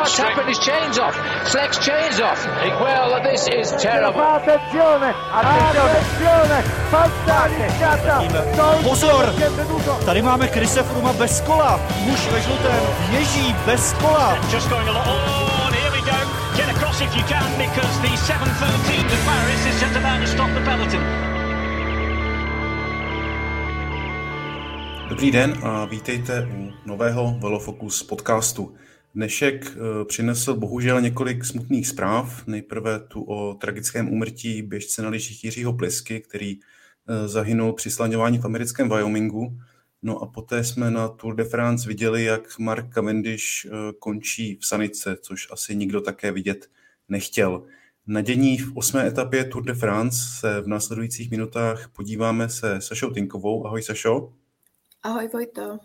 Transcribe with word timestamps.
what's 0.00 0.16
happened? 0.18 0.48
His 0.48 0.58
chain's 0.58 0.98
off. 0.98 1.14
Flex 1.52 1.78
chain's 1.78 2.20
off. 2.20 2.40
Well, 2.80 3.22
this 3.22 3.48
is 3.48 3.72
terrible. 3.76 4.20
Attenzione, 4.20 5.14
attenzione, 5.32 6.58
fantasticata. 6.90 8.24
Pozor, 8.82 9.24
tady 10.04 10.22
máme 10.22 10.48
Krise 10.48 10.82
Fruma 10.82 11.12
bez 11.12 11.40
kola. 11.40 11.80
Muž 12.00 12.28
ve 12.32 12.40
žlutém 12.40 12.80
ježí 13.10 13.54
bez 13.66 13.92
kola. 13.92 14.38
Just 14.50 14.68
going 14.68 14.88
along. 14.88 15.06
Oh, 15.08 15.72
here 15.72 15.90
we 15.90 16.00
go. 16.00 16.18
Get 16.56 16.68
across 16.76 17.00
if 17.00 17.16
you 17.16 17.22
can 17.22 17.50
because 17.58 18.00
the 18.00 18.08
7.13 18.08 19.08
to 19.10 19.16
Paris 19.24 19.66
is 19.66 19.80
just 19.80 19.96
about 19.96 20.20
to 20.20 20.26
stop 20.26 20.50
the 20.54 20.60
peloton. 20.60 21.04
Dobrý 25.08 25.30
den 25.30 25.54
a 25.62 25.84
vítejte 25.84 26.48
u 26.52 26.72
nového 26.86 27.34
Velofocus 27.38 28.02
podcastu. 28.02 28.74
Dnešek 29.14 29.76
eh, 29.76 30.04
přinesl 30.04 30.56
bohužel 30.56 31.00
několik 31.00 31.44
smutných 31.44 31.88
zpráv. 31.88 32.46
Nejprve 32.46 33.00
tu 33.00 33.22
o 33.22 33.54
tragickém 33.54 34.12
úmrtí 34.12 34.62
běžce 34.62 35.02
na 35.02 35.08
lyžích 35.08 35.44
Jiřího 35.44 35.72
Plesky, 35.72 36.20
který 36.20 36.60
eh, 36.60 37.28
zahynul 37.28 37.72
při 37.72 37.90
slaňování 37.90 38.38
v 38.38 38.44
americkém 38.44 38.88
Wyomingu. 38.88 39.58
No 40.02 40.22
a 40.22 40.26
poté 40.26 40.64
jsme 40.64 40.90
na 40.90 41.08
Tour 41.08 41.34
de 41.34 41.44
France 41.44 41.88
viděli, 41.88 42.24
jak 42.24 42.58
Mark 42.58 42.94
Cavendish 42.94 43.64
eh, 43.64 43.70
končí 43.98 44.56
v 44.56 44.66
sanice, 44.66 45.16
což 45.20 45.48
asi 45.50 45.76
nikdo 45.76 46.00
také 46.00 46.32
vidět 46.32 46.70
nechtěl. 47.08 47.62
Na 48.06 48.20
dění 48.20 48.58
v 48.58 48.76
osmé 48.76 49.06
etapě 49.06 49.44
Tour 49.44 49.64
de 49.64 49.74
France 49.74 50.18
se 50.40 50.60
v 50.60 50.66
následujících 50.66 51.30
minutách 51.30 51.88
podíváme 51.88 52.48
se 52.48 52.80
Sašou 52.80 53.10
Tinkovou. 53.10 53.66
Ahoj 53.66 53.82
Sašo. 53.82 54.32
Ahoj 55.02 55.28
Vojto. 55.32 55.78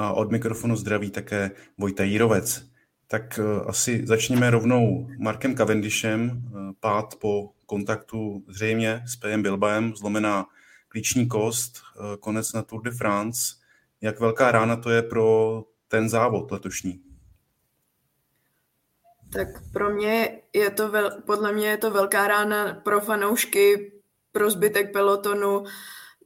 A 0.00 0.12
od 0.12 0.30
mikrofonu 0.30 0.76
zdraví 0.76 1.10
také 1.10 1.50
Vojta 1.78 2.04
Jírovec. 2.04 2.66
Tak 3.06 3.38
uh, 3.38 3.68
asi 3.68 4.06
začněme 4.06 4.50
rovnou 4.50 5.08
Markem 5.18 5.56
Cavendishem. 5.56 6.30
Uh, 6.30 6.60
pád 6.80 7.14
po 7.16 7.50
kontaktu 7.66 8.44
zřejmě 8.48 9.02
s 9.06 9.16
PM 9.16 9.42
Bilbaem, 9.42 9.96
zlomená 9.96 10.46
klíční 10.88 11.28
kost, 11.28 11.82
uh, 11.98 12.16
konec 12.16 12.52
na 12.52 12.62
Tour 12.62 12.82
de 12.82 12.90
France. 12.90 13.54
Jak 14.00 14.20
velká 14.20 14.52
rána 14.52 14.76
to 14.76 14.90
je 14.90 15.02
pro 15.02 15.64
ten 15.88 16.08
závod 16.08 16.50
letošní? 16.50 17.00
Tak 19.32 19.48
pro 19.72 19.90
mě 19.90 20.40
je 20.52 20.70
to, 20.70 20.88
vel, 20.88 21.10
podle 21.26 21.52
mě 21.52 21.68
je 21.68 21.76
to 21.76 21.90
velká 21.90 22.28
rána 22.28 22.74
pro 22.74 23.00
fanoušky, 23.00 23.92
pro 24.32 24.50
zbytek 24.50 24.92
pelotonu. 24.92 25.64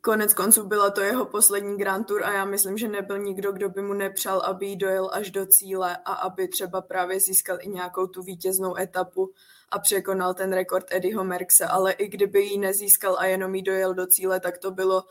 Konec 0.05 0.34
konců 0.34 0.66
byla 0.66 0.91
to 0.91 1.00
jeho 1.00 1.27
poslední 1.27 1.78
Grand 1.78 2.06
Tour 2.06 2.24
a 2.24 2.33
já 2.33 2.44
myslím, 2.44 2.78
že 2.78 2.88
nebyl 2.88 3.19
nikdo, 3.19 3.52
kdo 3.52 3.69
by 3.69 3.83
mu 3.83 3.94
nepřál, 3.94 4.41
aby 4.41 4.66
jí 4.66 4.77
dojel 4.77 5.10
až 5.12 5.30
do 5.30 5.47
cíle 5.47 5.97
a 5.97 6.12
aby 6.12 6.48
třeba 6.48 6.80
právě 6.80 7.20
získal 7.20 7.58
i 7.60 7.69
nějakou 7.69 8.06
tu 8.06 8.22
vítěznou 8.22 8.77
etapu 8.77 9.32
a 9.70 9.78
překonal 9.78 10.34
ten 10.34 10.52
rekord 10.52 10.86
Eddieho 10.91 11.25
Merkse, 11.25 11.66
ale 11.66 11.92
i 11.92 12.08
kdyby 12.08 12.42
ji 12.42 12.58
nezískal 12.58 13.16
a 13.19 13.25
jenom 13.25 13.55
jí 13.55 13.62
dojel 13.62 13.94
do 13.94 14.06
cíle, 14.06 14.41
tak 14.41 14.58
to 14.58 14.70
bylo 14.70 15.05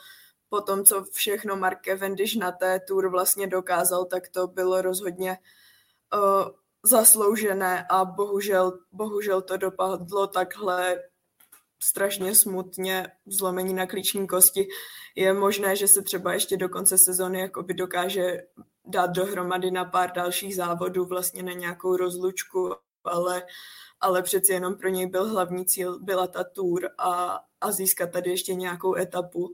po 0.49 0.61
tom, 0.61 0.85
co 0.85 1.03
všechno 1.11 1.55
Mark 1.55 1.81
Cavendish 1.85 2.35
na 2.35 2.51
té 2.51 2.79
tour 2.79 3.09
vlastně 3.09 3.47
dokázal, 3.47 4.05
tak 4.05 4.29
to 4.29 4.47
bylo 4.47 4.81
rozhodně 4.81 5.37
uh, 6.13 6.51
zasloužené 6.83 7.85
a 7.89 8.05
bohužel, 8.05 8.79
bohužel 8.91 9.41
to 9.41 9.57
dopadlo 9.57 10.27
takhle 10.27 11.03
strašně 11.83 12.35
smutně, 12.35 13.07
zlomení 13.25 13.73
na 13.73 13.87
klíční 13.87 14.27
kosti. 14.27 14.67
Je 15.15 15.33
možné, 15.33 15.75
že 15.75 15.87
se 15.87 16.01
třeba 16.01 16.33
ještě 16.33 16.57
do 16.57 16.69
konce 16.69 16.97
sezóny 16.97 17.39
jakoby 17.39 17.73
dokáže 17.73 18.43
dát 18.85 19.09
dohromady 19.09 19.71
na 19.71 19.85
pár 19.85 20.11
dalších 20.11 20.55
závodů, 20.55 21.05
vlastně 21.05 21.43
na 21.43 21.53
nějakou 21.53 21.97
rozlučku, 21.97 22.75
ale, 23.03 23.43
ale 24.01 24.21
přeci 24.21 24.53
jenom 24.53 24.75
pro 24.75 24.89
něj 24.89 25.07
byl 25.07 25.29
hlavní 25.29 25.65
cíl, 25.65 25.99
byla 25.99 26.27
ta 26.27 26.43
tour 26.43 26.89
a, 26.97 27.39
a 27.61 27.71
získat 27.71 28.11
tady 28.11 28.29
ještě 28.29 28.53
nějakou 28.53 28.95
etapu. 28.95 29.53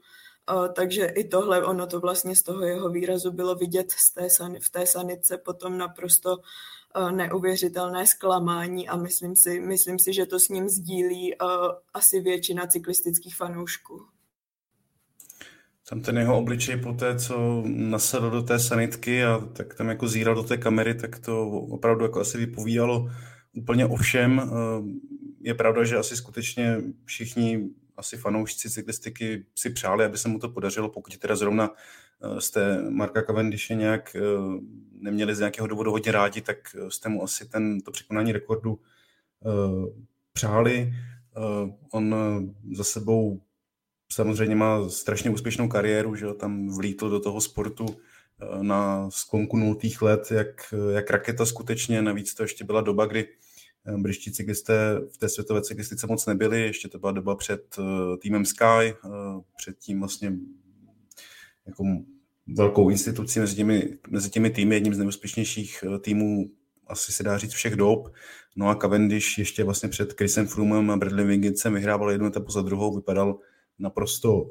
Uh, 0.53 0.68
takže 0.73 1.06
i 1.06 1.28
tohle, 1.28 1.63
ono 1.63 1.88
to 1.88 2.00
vlastně 2.00 2.35
z 2.35 2.44
toho 2.44 2.63
jeho 2.63 2.89
výrazu 2.89 3.31
bylo 3.31 3.56
vidět 3.56 3.91
z 3.91 4.13
té 4.13 4.29
san, 4.29 4.59
v 4.59 4.69
té 4.69 4.85
sanice 4.85 5.38
potom 5.38 5.78
naprosto 5.78 6.38
neuvěřitelné 7.11 8.07
zklamání 8.07 8.89
a 8.89 8.97
myslím 8.97 9.35
si, 9.35 9.59
myslím 9.59 10.00
si, 10.00 10.13
že 10.13 10.25
to 10.25 10.39
s 10.39 10.50
ním 10.50 10.69
sdílí 10.69 11.35
uh, 11.35 11.50
asi 11.94 12.19
většina 12.19 12.67
cyklistických 12.67 13.35
fanoušků. 13.35 14.05
Tam 15.89 16.01
ten 16.01 16.17
jeho 16.17 16.38
obličej 16.38 16.77
po 16.77 16.94
té, 16.94 17.19
co 17.19 17.63
nasedl 17.66 18.29
do 18.29 18.41
té 18.41 18.59
sanitky 18.59 19.23
a 19.23 19.39
tak 19.53 19.73
tam 19.73 19.89
jako 19.89 20.07
zíral 20.07 20.35
do 20.35 20.44
té 20.44 20.57
kamery, 20.57 20.95
tak 20.95 21.19
to 21.19 21.50
opravdu 21.50 22.05
jako 22.05 22.19
asi 22.19 22.38
vypovídalo 22.38 23.09
úplně 23.53 23.85
o 23.85 23.95
všem. 23.95 24.51
Je 25.41 25.53
pravda, 25.53 25.83
že 25.83 25.97
asi 25.97 26.16
skutečně 26.16 26.77
všichni 27.06 27.69
asi 27.99 28.17
fanoušci 28.17 28.69
cyklistiky 28.69 29.45
si 29.55 29.69
přáli, 29.69 30.05
aby 30.05 30.17
se 30.17 30.29
mu 30.29 30.39
to 30.39 30.49
podařilo, 30.49 30.89
pokud 30.89 31.17
teda 31.17 31.35
zrovna 31.35 31.69
eh, 31.69 32.41
jste 32.41 32.89
Marka 32.89 33.21
Cavendishe 33.21 33.75
nějak 33.75 34.15
eh, 34.15 34.21
neměli 34.91 35.35
z 35.35 35.39
nějakého 35.39 35.67
důvodu 35.67 35.91
hodně 35.91 36.11
rádi, 36.11 36.41
tak 36.41 36.57
eh, 36.75 36.91
jste 36.91 37.09
mu 37.09 37.23
asi 37.23 37.49
ten, 37.49 37.81
to 37.81 37.91
překonání 37.91 38.31
rekordu 38.31 38.79
přáli. 40.33 40.93
On 41.91 42.15
za 42.71 42.83
sebou 42.83 43.41
samozřejmě 44.11 44.55
má 44.55 44.89
strašně 44.89 45.29
úspěšnou 45.29 45.67
kariéru, 45.67 46.15
že 46.15 46.33
tam 46.33 46.75
vlítl 46.75 47.09
do 47.09 47.19
toho 47.19 47.41
sportu 47.41 47.85
na 48.61 49.11
sklonku 49.11 49.57
nultých 49.57 50.01
let, 50.01 50.31
jak, 50.31 50.73
jak 50.93 51.09
raketa 51.09 51.45
skutečně, 51.45 52.01
navíc 52.01 52.33
to 52.33 52.43
ještě 52.43 52.63
byla 52.63 52.81
doba, 52.81 53.05
kdy 53.05 53.27
Eh, 53.85 53.97
britští 53.97 54.31
cyklisté 54.31 55.01
v 55.13 55.17
té 55.17 55.29
světové 55.29 55.62
cyklistice 55.62 56.07
moc 56.07 56.25
nebyli, 56.25 56.62
ještě 56.62 56.88
to 56.88 57.00
byla 57.00 57.12
doba 57.12 57.35
před 57.35 57.75
eh, 57.79 58.17
týmem 58.17 58.45
Sky, 58.45 58.66
eh, 58.66 58.95
před 59.57 59.79
tím 59.79 60.00
vlastně 60.00 60.34
jako 61.67 61.84
velkou 62.47 62.89
institucí 62.89 63.39
mezi 63.39 63.56
těmi, 63.56 63.97
mezi 64.09 64.29
těmi 64.29 64.50
týmy, 64.50 64.75
jedním 64.75 64.94
z 64.94 64.97
nejúspěšnějších 64.97 65.84
týmů 66.01 66.51
asi 66.88 67.12
se 67.12 67.23
dá 67.23 67.38
říct 67.38 67.53
všech 67.53 67.75
dob. 67.75 68.13
No 68.56 68.69
a 68.69 68.75
Cavendish 68.75 69.38
ještě 69.38 69.63
vlastně 69.63 69.89
před 69.89 70.13
Chrisem 70.13 70.47
Froomem 70.47 70.91
a 70.91 70.97
Bradley 70.97 71.25
Wigginsem 71.25 71.73
vyhrával 71.73 72.12
jednu 72.12 72.28
etapu 72.28 72.51
za 72.51 72.62
druhou, 72.62 72.95
vypadal 72.95 73.39
naprosto 73.79 74.50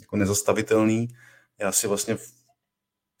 jako 0.00 0.16
nezastavitelný. 0.16 1.08
Já 1.60 1.72
si 1.72 1.86
vlastně 1.86 2.16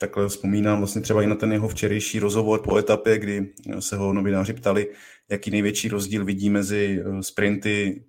takhle 0.02 0.28
vzpomínám 0.28 0.78
vlastně 0.78 1.02
třeba 1.02 1.22
i 1.22 1.26
na 1.26 1.34
ten 1.34 1.52
jeho 1.52 1.68
včerejší 1.68 2.18
rozhovor 2.18 2.62
po 2.62 2.76
etapě, 2.76 3.18
kdy 3.18 3.52
se 3.78 3.96
ho 3.96 4.12
novináři 4.12 4.52
ptali, 4.52 4.88
jaký 5.30 5.50
největší 5.50 5.88
rozdíl 5.88 6.24
vidí 6.24 6.50
mezi 6.50 7.02
eh, 7.04 7.22
sprinty, 7.22 8.04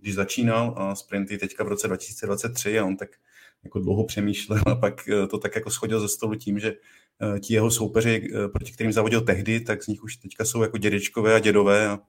když 0.00 0.14
začínal 0.14 0.74
a 0.76 0.94
sprinty 0.94 1.38
teďka 1.38 1.64
v 1.64 1.68
roce 1.68 1.86
2023 1.86 2.78
a 2.78 2.84
on 2.84 2.96
tak 2.96 3.08
jako 3.64 3.78
dlouho 3.78 4.04
přemýšlel 4.04 4.60
a 4.66 4.74
pak 4.74 5.08
eh, 5.08 5.26
to 5.26 5.38
tak 5.38 5.54
jako 5.54 5.70
schodil 5.70 6.00
ze 6.00 6.08
stolu 6.08 6.34
tím, 6.34 6.58
že 6.58 6.74
eh, 7.36 7.40
ti 7.40 7.54
jeho 7.54 7.70
soupeři, 7.70 8.28
proti 8.52 8.72
kterým 8.72 8.92
závodil 8.92 9.20
tehdy, 9.20 9.60
tak 9.60 9.84
z 9.84 9.86
nich 9.86 10.04
už 10.04 10.16
teďka 10.16 10.44
jsou 10.44 10.62
jako 10.62 10.78
dědečkové 10.78 11.34
a 11.34 11.38
dědové 11.38 11.88
a 11.88 12.00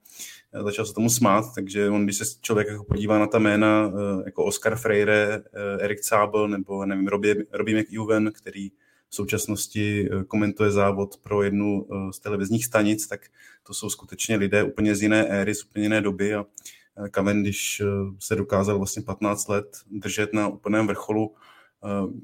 začal 0.63 0.85
se 0.85 0.93
tomu 0.93 1.09
smát, 1.09 1.45
takže 1.55 1.89
on, 1.89 2.03
když 2.03 2.17
se 2.17 2.25
člověk 2.41 2.67
jako 2.67 2.83
podívá 2.83 3.19
na 3.19 3.27
ta 3.27 3.39
jména 3.39 3.91
jako 4.25 4.45
Oscar 4.45 4.75
Freire, 4.75 5.41
Erik 5.79 6.03
Zabel 6.03 6.47
nebo 6.47 6.85
nevím, 6.85 7.07
Robbie, 7.07 7.35
Robbie 7.53 7.81
McEwen, 7.81 8.31
který 8.31 8.71
v 9.09 9.15
současnosti 9.15 10.09
eh, 10.11 10.23
komentuje 10.23 10.71
závod 10.71 11.17
pro 11.17 11.43
jednu 11.43 11.87
eh, 11.91 12.13
z 12.13 12.19
televizních 12.19 12.65
stanic, 12.65 13.07
tak 13.07 13.21
to 13.63 13.73
jsou 13.73 13.89
skutečně 13.89 14.35
lidé 14.35 14.63
úplně 14.63 14.95
z 14.95 15.01
jiné 15.01 15.27
éry, 15.27 15.55
z 15.55 15.63
úplně 15.63 15.85
jiné 15.85 16.01
doby 16.01 16.35
a 16.35 16.45
eh, 17.05 17.09
Cavendish 17.09 17.81
se 18.19 18.35
dokázal 18.35 18.77
vlastně 18.77 19.01
15 19.01 19.47
let 19.47 19.77
držet 19.91 20.33
na 20.33 20.47
úplném 20.47 20.87
vrcholu. 20.87 21.35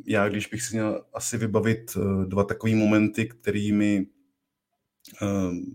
Já, 0.05 0.29
když 0.29 0.47
bych 0.47 0.61
si 0.61 0.75
měl 0.75 1.05
asi 1.13 1.37
vybavit 1.37 1.97
dva 2.25 2.43
takové 2.43 2.75
momenty, 2.75 3.25
kterými 3.25 4.05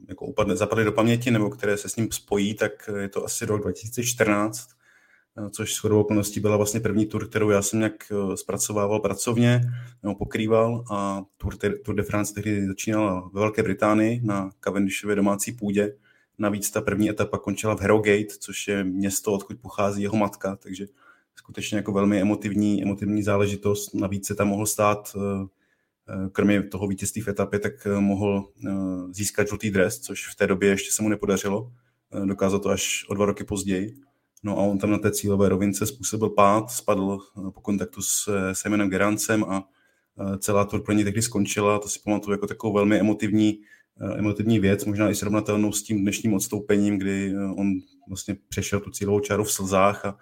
jako 0.08 0.26
upadne, 0.26 0.56
zapadly 0.56 0.84
do 0.84 0.92
paměti 0.92 1.30
nebo 1.30 1.50
které 1.50 1.76
se 1.76 1.88
s 1.88 1.96
ním 1.96 2.12
spojí, 2.12 2.54
tak 2.54 2.90
je 2.96 3.08
to 3.08 3.24
asi 3.24 3.46
rok 3.46 3.62
2014, 3.62 4.68
Eh, 5.38 5.50
což 5.50 5.74
shodou 5.74 6.00
okolností 6.00 6.40
byla 6.40 6.56
vlastně 6.56 6.80
první 6.80 7.06
tur, 7.06 7.28
kterou 7.28 7.50
já 7.50 7.62
jsem 7.62 7.78
nějak 7.78 8.12
eh, 8.12 8.36
zpracovával 8.36 9.00
pracovně, 9.00 9.60
nebo 10.02 10.14
pokrýval 10.14 10.84
a 10.90 11.22
Tour, 11.36 11.56
Tour 11.84 11.94
de 11.94 12.02
France 12.02 12.34
tehdy 12.34 12.66
začínala 12.66 13.30
ve 13.32 13.40
Velké 13.40 13.62
Británii 13.62 14.20
na 14.24 14.50
Cavendishově 14.60 15.16
domácí 15.16 15.52
půdě. 15.52 15.96
Navíc 16.38 16.70
ta 16.70 16.80
první 16.80 17.10
etapa 17.10 17.38
končila 17.38 17.76
v 17.76 17.80
Harrogate, 17.80 18.38
což 18.38 18.68
je 18.68 18.84
město, 18.84 19.32
odkud 19.32 19.60
pochází 19.60 20.02
jeho 20.02 20.16
matka, 20.16 20.56
takže 20.56 20.86
skutečně 21.34 21.76
jako 21.76 21.92
velmi 21.92 22.20
emotivní, 22.20 22.82
emotivní 22.82 23.22
záležitost. 23.22 23.94
Navíc 23.94 24.26
se 24.26 24.34
tam 24.34 24.48
mohl 24.48 24.66
stát, 24.66 25.16
eh, 25.16 25.48
kromě 26.32 26.62
toho 26.62 26.86
vítězství 26.86 27.22
v 27.22 27.28
etapě, 27.28 27.58
tak 27.58 27.86
mohl 27.98 28.48
získat 29.10 29.48
žlutý 29.48 29.70
dres, 29.70 30.00
což 30.00 30.28
v 30.28 30.36
té 30.36 30.46
době 30.46 30.68
ještě 30.68 30.92
se 30.92 31.02
mu 31.02 31.08
nepodařilo. 31.08 31.72
Dokázal 32.24 32.60
to 32.60 32.68
až 32.68 33.04
o 33.08 33.14
dva 33.14 33.26
roky 33.26 33.44
později. 33.44 34.09
No 34.42 34.58
a 34.58 34.62
on 34.62 34.78
tam 34.78 34.90
na 34.90 34.98
té 34.98 35.12
cílové 35.12 35.48
rovince 35.48 35.86
způsobil 35.86 36.30
pád, 36.30 36.70
spadl 36.70 37.18
eh, 37.20 37.50
po 37.50 37.60
kontaktu 37.60 38.02
s 38.02 38.28
eh, 38.28 38.54
Simonem 38.54 38.90
Gerancem 38.90 39.44
a 39.44 39.68
eh, 40.20 40.38
celá 40.38 40.64
tour 40.64 40.82
pro 40.82 40.94
něj 40.94 41.04
tehdy 41.04 41.22
skončila. 41.22 41.78
To 41.78 41.88
si 41.88 42.00
pamatuju 42.04 42.32
jako 42.32 42.46
takovou 42.46 42.72
velmi 42.72 43.00
emotivní 43.00 43.60
emotivní 44.16 44.58
věc, 44.58 44.84
možná 44.84 45.10
i 45.10 45.14
srovnatelnou 45.14 45.72
s 45.72 45.82
tím 45.82 46.00
dnešním 46.00 46.34
odstoupením, 46.34 46.98
kdy 46.98 47.34
on 47.56 47.72
vlastně 48.08 48.36
přešel 48.48 48.80
tu 48.80 48.90
cílovou 48.90 49.20
čáru 49.20 49.44
v 49.44 49.52
slzách 49.52 50.04
a 50.04 50.18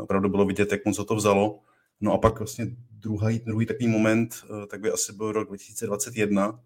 opravdu 0.00 0.28
bylo 0.28 0.44
vidět, 0.44 0.72
jak 0.72 0.84
moc 0.84 1.06
to 1.06 1.14
vzalo. 1.14 1.60
No 2.00 2.12
a 2.12 2.18
pak 2.18 2.38
vlastně 2.38 2.66
druhý, 2.90 3.38
druhý 3.38 3.66
takový 3.66 3.88
moment, 3.88 4.44
tak 4.70 4.80
by 4.80 4.90
asi 4.90 5.12
byl 5.12 5.32
rok 5.32 5.48
2021, 5.48 6.60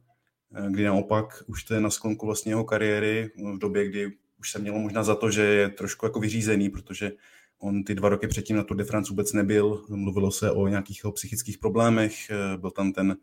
kdy 0.70 0.84
naopak 0.84 1.42
už 1.46 1.64
to 1.64 1.74
je 1.74 1.80
na 1.80 1.90
sklonku 1.90 2.26
vlastně 2.26 2.52
jeho 2.52 2.64
kariéry, 2.64 3.30
v 3.54 3.58
době, 3.58 3.88
kdy 3.88 4.10
už 4.42 4.50
se 4.50 4.58
mělo 4.58 4.78
možná 4.78 5.02
za 5.02 5.14
to, 5.14 5.30
že 5.30 5.42
je 5.42 5.68
trošku 5.68 6.06
jako 6.06 6.20
vyřízený, 6.20 6.70
protože 6.70 7.12
on 7.58 7.84
ty 7.84 7.94
dva 7.94 8.08
roky 8.08 8.28
předtím 8.28 8.56
na 8.56 8.64
Tour 8.64 8.76
de 8.76 8.84
France 8.84 9.10
vůbec 9.10 9.32
nebyl, 9.32 9.84
mluvilo 9.88 10.30
se 10.30 10.50
o 10.50 10.68
nějakých 10.68 11.00
psychických 11.14 11.58
problémech, 11.58 12.14
byl 12.56 12.70
tam 12.70 12.92
ten 12.92 13.16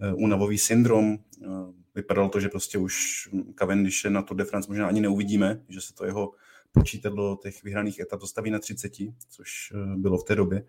eh, 0.00 0.12
únavový 0.14 0.58
syndrom, 0.58 1.18
eh, 1.42 1.46
vypadalo 1.94 2.28
to, 2.28 2.40
že 2.40 2.48
prostě 2.48 2.78
už 2.78 3.28
Cavendishe 3.58 4.10
na 4.10 4.22
Tour 4.22 4.36
de 4.36 4.44
France 4.44 4.68
možná 4.68 4.86
ani 4.86 5.00
neuvidíme, 5.00 5.60
že 5.68 5.80
se 5.80 5.94
to 5.94 6.04
jeho 6.04 6.32
počítadlo 6.72 7.38
těch 7.42 7.64
vyhraných 7.64 8.00
etap 8.00 8.20
dostaví 8.20 8.50
na 8.50 8.58
30, 8.58 8.92
což 9.28 9.72
eh, 9.74 9.96
bylo 9.96 10.18
v 10.18 10.24
té 10.24 10.34
době. 10.34 10.64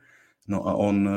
No 0.47 0.67
a 0.67 0.73
on 0.73 1.09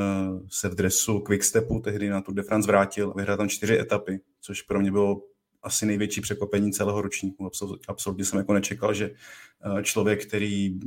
se 0.49 0.69
v 0.69 0.75
dresu 0.75 1.21
Quickstepu 1.21 1.81
tehdy 1.81 2.09
na 2.09 2.21
Tour 2.21 2.35
de 2.35 2.43
France 2.43 2.67
vrátil 2.67 3.11
a 3.11 3.17
vyhrál 3.17 3.37
tam 3.37 3.49
čtyři 3.49 3.79
etapy, 3.79 4.21
což 4.41 4.63
pro 4.63 4.81
mě 4.81 4.91
bylo 4.91 5.23
asi 5.63 5.87
největší 5.87 6.21
překvapení 6.21 6.73
celého 6.73 7.03
ročníku. 7.03 7.51
Absolutně 7.89 8.25
jsem 8.25 8.39
jako 8.39 8.55
nečekal, 8.55 8.95
že 8.95 9.11
eh, 9.11 9.83
člověk, 9.83 10.27
který 10.27 10.79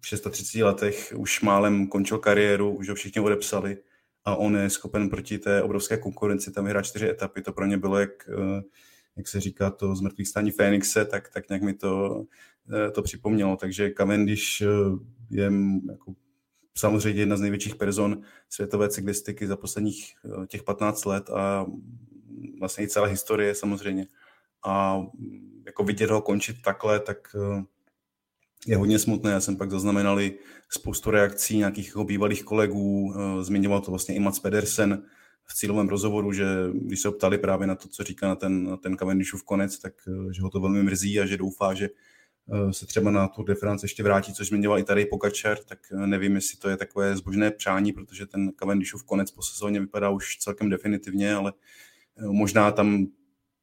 36 0.00 0.54
letech 0.54 1.12
už 1.16 1.40
málem 1.40 1.86
končil 1.86 2.18
kariéru, 2.18 2.76
už 2.76 2.88
ho 2.88 2.94
všichni 2.94 3.20
odepsali 3.20 3.76
a 4.24 4.36
on 4.36 4.56
je 4.56 4.70
schopen 4.70 5.10
proti 5.10 5.38
té 5.38 5.62
obrovské 5.62 5.96
konkurenci 5.96 6.52
tam 6.52 6.64
vyhrát 6.64 6.84
čtyři 6.84 7.08
etapy. 7.08 7.42
To 7.42 7.52
pro 7.52 7.66
ně 7.66 7.78
bylo, 7.78 7.98
jak, 7.98 8.28
eh, 8.28 8.62
jak 9.16 9.28
se 9.28 9.40
říká, 9.40 9.70
to 9.70 9.96
z 9.96 10.00
mrtvých 10.00 10.28
stání 10.28 10.50
Fénixe, 10.50 11.04
tak, 11.04 11.28
tak 11.28 11.48
nějak 11.48 11.62
mi 11.62 11.74
to, 11.74 12.24
eh, 12.72 12.90
to 12.90 13.02
připomnělo. 13.02 13.56
Takže 13.56 13.90
Cavendish 13.96 14.60
je 15.30 15.52
jako 15.90 16.14
samozřejmě 16.78 17.22
jedna 17.22 17.36
z 17.36 17.40
největších 17.40 17.76
person 17.76 18.22
světové 18.48 18.88
cyklistiky 18.88 19.46
za 19.46 19.56
posledních 19.56 20.14
těch 20.48 20.62
15 20.62 21.04
let 21.04 21.30
a 21.30 21.66
vlastně 22.58 22.84
i 22.84 22.88
celé 22.88 23.08
historie 23.08 23.54
samozřejmě. 23.54 24.06
A 24.66 25.02
jako 25.66 25.84
vidět 25.84 26.10
ho 26.10 26.22
končit 26.22 26.62
takhle, 26.62 27.00
tak 27.00 27.36
eh, 27.36 27.64
je 28.66 28.76
hodně 28.76 28.98
smutné. 28.98 29.30
Já 29.30 29.40
jsem 29.40 29.56
pak 29.56 29.70
zaznamenal 29.70 30.20
i 30.20 30.38
spoustu 30.70 31.10
reakcí 31.10 31.58
nějakých 31.58 31.86
jako 31.86 32.04
bývalých 32.04 32.44
kolegů, 32.44 33.14
eh, 33.16 33.44
zmiňoval 33.44 33.80
to 33.80 33.90
vlastně 33.90 34.14
i 34.14 34.20
Mats 34.20 34.38
Pedersen 34.38 35.02
v 35.44 35.54
cílovém 35.54 35.88
rozhovoru, 35.88 36.32
že 36.32 36.46
když 36.74 37.00
se 37.00 37.10
ptali 37.10 37.38
právě 37.38 37.66
na 37.66 37.74
to, 37.74 37.88
co 37.88 38.04
říká 38.04 38.28
na 38.28 38.34
ten, 38.34 38.64
na 38.64 38.76
ten 38.76 38.96
Cavendishův 38.96 39.44
konec, 39.44 39.78
tak 39.78 39.92
eh, 40.08 40.32
že 40.32 40.42
ho 40.42 40.50
to 40.50 40.60
velmi 40.60 40.82
mrzí 40.82 41.20
a 41.20 41.26
že 41.26 41.36
doufá, 41.36 41.74
že 41.74 41.88
se 42.70 42.86
třeba 42.86 43.10
na 43.10 43.28
tu 43.28 43.42
de 43.42 43.54
ještě 43.82 44.02
vrátí, 44.02 44.34
což 44.34 44.48
zmiňoval 44.48 44.78
i 44.78 44.84
tady 44.84 45.06
Pokačer, 45.06 45.58
tak 45.64 45.78
nevím, 46.06 46.34
jestli 46.34 46.58
to 46.58 46.68
je 46.68 46.76
takové 46.76 47.16
zbožné 47.16 47.50
přání, 47.50 47.92
protože 47.92 48.26
ten 48.26 48.52
Cavendishův 48.58 49.04
konec 49.04 49.30
po 49.30 49.42
sezóně 49.42 49.80
vypadá 49.80 50.10
už 50.10 50.36
celkem 50.36 50.68
definitivně, 50.68 51.34
ale 51.34 51.52
Možná 52.20 52.72
tam, 52.72 53.06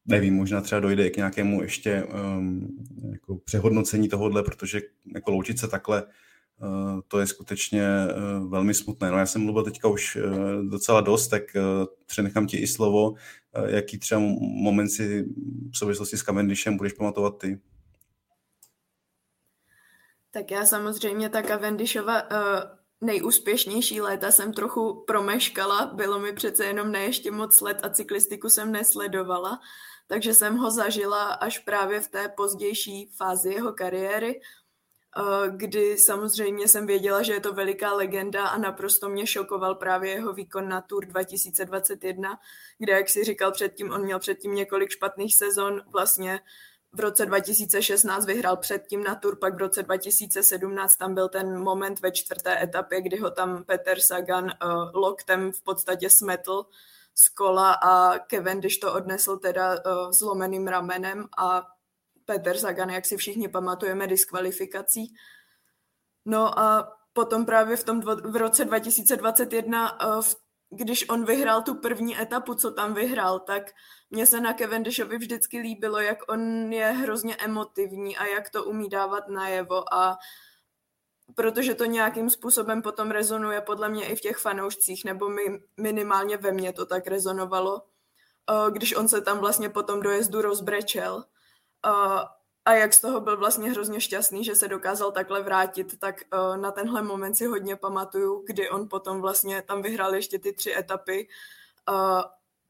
nevím, 0.05 0.35
možná 0.35 0.61
třeba 0.61 0.81
dojde 0.81 1.09
k 1.09 1.17
nějakému 1.17 1.61
ještě 1.61 2.03
um, 2.03 2.67
jako 3.11 3.35
přehodnocení 3.35 4.09
tohohle, 4.09 4.43
protože 4.43 4.81
jako 5.13 5.31
loučit 5.31 5.59
se 5.59 5.67
takhle, 5.67 6.03
uh, 6.03 6.99
to 7.07 7.19
je 7.19 7.27
skutečně 7.27 7.83
uh, 7.83 8.51
velmi 8.51 8.73
smutné. 8.73 9.11
No 9.11 9.17
já 9.17 9.25
jsem 9.25 9.43
mluvil 9.43 9.63
teďka 9.63 9.87
už 9.87 10.15
uh, 10.15 10.23
docela 10.69 11.01
dost, 11.01 11.27
tak 11.27 11.43
uh, 11.55 11.61
přenechám 12.05 12.47
ti 12.47 12.57
i 12.57 12.67
slovo, 12.67 13.11
uh, 13.11 13.17
jaký 13.65 13.97
třeba 13.97 14.21
moment 14.41 14.89
si 14.89 15.25
v 15.71 15.77
souvislosti 15.77 16.17
s 16.17 16.23
Cavendishem 16.23 16.77
budeš 16.77 16.93
pamatovat 16.93 17.37
ty. 17.37 17.59
Tak 20.31 20.51
já 20.51 20.65
samozřejmě 20.65 21.29
ta 21.29 21.41
Cavendishova 21.41 22.23
uh, 22.31 22.37
nejúspěšnější 23.05 24.01
léta 24.01 24.31
jsem 24.31 24.53
trochu 24.53 25.03
promeškala, 25.07 25.85
bylo 25.85 26.19
mi 26.19 26.33
přece 26.33 26.65
jenom 26.65 26.91
ne 26.91 27.03
ještě 27.03 27.31
moc 27.31 27.61
let 27.61 27.79
a 27.83 27.89
cyklistiku 27.89 28.49
jsem 28.49 28.71
nesledovala, 28.71 29.59
takže 30.07 30.33
jsem 30.33 30.57
ho 30.57 30.71
zažila 30.71 31.33
až 31.33 31.59
právě 31.59 31.99
v 31.99 32.07
té 32.07 32.29
pozdější 32.29 33.11
fázi 33.17 33.53
jeho 33.53 33.73
kariéry, 33.73 34.41
eh, 34.41 35.21
kdy 35.49 35.97
samozřejmě 35.97 36.67
jsem 36.67 36.87
věděla, 36.87 37.21
že 37.21 37.33
je 37.33 37.39
to 37.39 37.53
veliká 37.53 37.93
legenda 37.93 38.47
a 38.47 38.57
naprosto 38.57 39.09
mě 39.09 39.27
šokoval 39.27 39.75
právě 39.75 40.11
jeho 40.11 40.33
výkon 40.33 40.69
na 40.69 40.81
Tour 40.81 41.05
2021, 41.05 42.39
kde, 42.77 42.93
jak 42.93 43.09
si 43.09 43.23
říkal 43.23 43.51
předtím, 43.51 43.91
on 43.91 44.03
měl 44.03 44.19
předtím 44.19 44.55
několik 44.55 44.89
špatných 44.89 45.35
sezon, 45.35 45.81
vlastně 45.91 46.39
v 46.95 46.99
roce 46.99 47.25
2016 47.25 48.25
vyhrál 48.25 48.57
předtím 48.57 49.03
na 49.03 49.15
Tour, 49.15 49.35
pak 49.35 49.55
v 49.55 49.57
roce 49.57 49.83
2017 49.83 50.95
tam 50.95 51.13
byl 51.13 51.29
ten 51.29 51.59
moment 51.59 51.99
ve 51.99 52.11
čtvrté 52.11 52.63
etapě, 52.63 53.01
kdy 53.01 53.17
ho 53.17 53.31
tam 53.31 53.63
Peter 53.63 53.97
Sagan 53.99 54.45
uh, 54.45 54.51
loktem 54.93 55.51
v 55.51 55.63
podstatě 55.63 56.07
smetl 56.19 56.65
z 57.15 57.29
kola 57.29 57.73
a 57.73 58.19
Cavendish 58.19 58.77
to 58.77 58.93
odnesl 58.93 59.37
teda 59.37 59.71
uh, 59.71 60.11
zlomeným 60.11 60.67
ramenem 60.67 61.27
a 61.37 61.67
Peter 62.25 62.57
Sagan, 62.57 62.89
jak 62.89 63.05
si 63.05 63.17
všichni 63.17 63.47
pamatujeme, 63.47 64.07
diskvalifikací. 64.07 65.15
No 66.25 66.59
a 66.59 66.97
potom 67.13 67.45
právě 67.45 67.77
v 67.77 67.83
tom 67.83 67.99
dvo, 67.99 68.15
v 68.15 68.35
roce 68.35 68.65
2021 68.65 70.05
uh, 70.07 70.21
v 70.21 70.44
když 70.69 71.09
on 71.09 71.25
vyhrál 71.25 71.61
tu 71.61 71.75
první 71.75 72.21
etapu, 72.21 72.55
co 72.55 72.71
tam 72.71 72.93
vyhrál, 72.93 73.39
tak 73.39 73.63
mně 74.09 74.27
se 74.27 74.41
na 74.41 74.53
Cavendishovi 74.53 75.17
vždycky 75.17 75.59
líbilo, 75.59 75.99
jak 75.99 76.31
on 76.31 76.73
je 76.73 76.85
hrozně 76.85 77.35
emotivní 77.35 78.17
a 78.17 78.25
jak 78.25 78.49
to 78.49 78.63
umí 78.63 78.89
dávat 78.89 79.27
najevo 79.27 79.93
a 79.93 80.17
protože 81.35 81.75
to 81.75 81.85
nějakým 81.85 82.29
způsobem 82.29 82.81
potom 82.81 83.11
rezonuje 83.11 83.61
podle 83.61 83.89
mě 83.89 84.07
i 84.07 84.15
v 84.15 84.21
těch 84.21 84.37
fanoušcích, 84.37 85.05
nebo 85.05 85.29
mi, 85.29 85.43
minimálně 85.77 86.37
ve 86.37 86.51
mně 86.51 86.73
to 86.73 86.85
tak 86.85 87.07
rezonovalo, 87.07 87.81
když 88.71 88.95
on 88.95 89.07
se 89.07 89.21
tam 89.21 89.37
vlastně 89.39 89.69
potom 89.69 90.01
dojezdu 90.01 90.41
rozbrečel 90.41 91.23
a 92.65 92.73
jak 92.73 92.93
z 92.93 93.01
toho 93.01 93.19
byl 93.19 93.37
vlastně 93.37 93.71
hrozně 93.71 94.01
šťastný, 94.01 94.43
že 94.43 94.55
se 94.55 94.67
dokázal 94.67 95.11
takhle 95.11 95.43
vrátit, 95.43 95.99
tak 95.99 96.23
uh, 96.33 96.57
na 96.57 96.71
tenhle 96.71 97.01
moment 97.01 97.35
si 97.35 97.45
hodně 97.45 97.75
pamatuju, 97.75 98.43
kdy 98.47 98.69
on 98.69 98.89
potom 98.89 99.21
vlastně 99.21 99.61
tam 99.61 99.81
vyhrál 99.81 100.15
ještě 100.15 100.39
ty 100.39 100.53
tři 100.53 100.75
etapy. 100.77 101.27
Uh, 101.89 102.21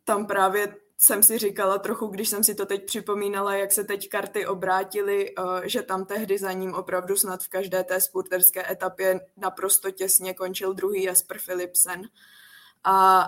tam 0.03 0.25
právě 0.25 0.75
jsem 0.97 1.23
si 1.23 1.37
říkala 1.37 1.77
trochu, 1.77 2.07
když 2.07 2.29
jsem 2.29 2.43
si 2.43 2.55
to 2.55 2.65
teď 2.65 2.85
připomínala, 2.85 3.55
jak 3.55 3.71
se 3.71 3.83
teď 3.83 4.09
karty 4.09 4.47
obrátily, 4.47 5.35
uh, 5.35 5.61
že 5.63 5.81
tam 5.81 6.05
tehdy 6.05 6.37
za 6.37 6.51
ním 6.51 6.73
opravdu 6.73 7.15
snad 7.15 7.43
v 7.43 7.49
každé 7.49 7.83
té 7.83 8.01
spurterské 8.01 8.71
etapě 8.71 9.19
naprosto 9.37 9.91
těsně 9.91 10.33
končil 10.33 10.73
druhý 10.73 11.03
Jasper 11.03 11.37
Philipsen. 11.45 12.01
A 12.83 13.27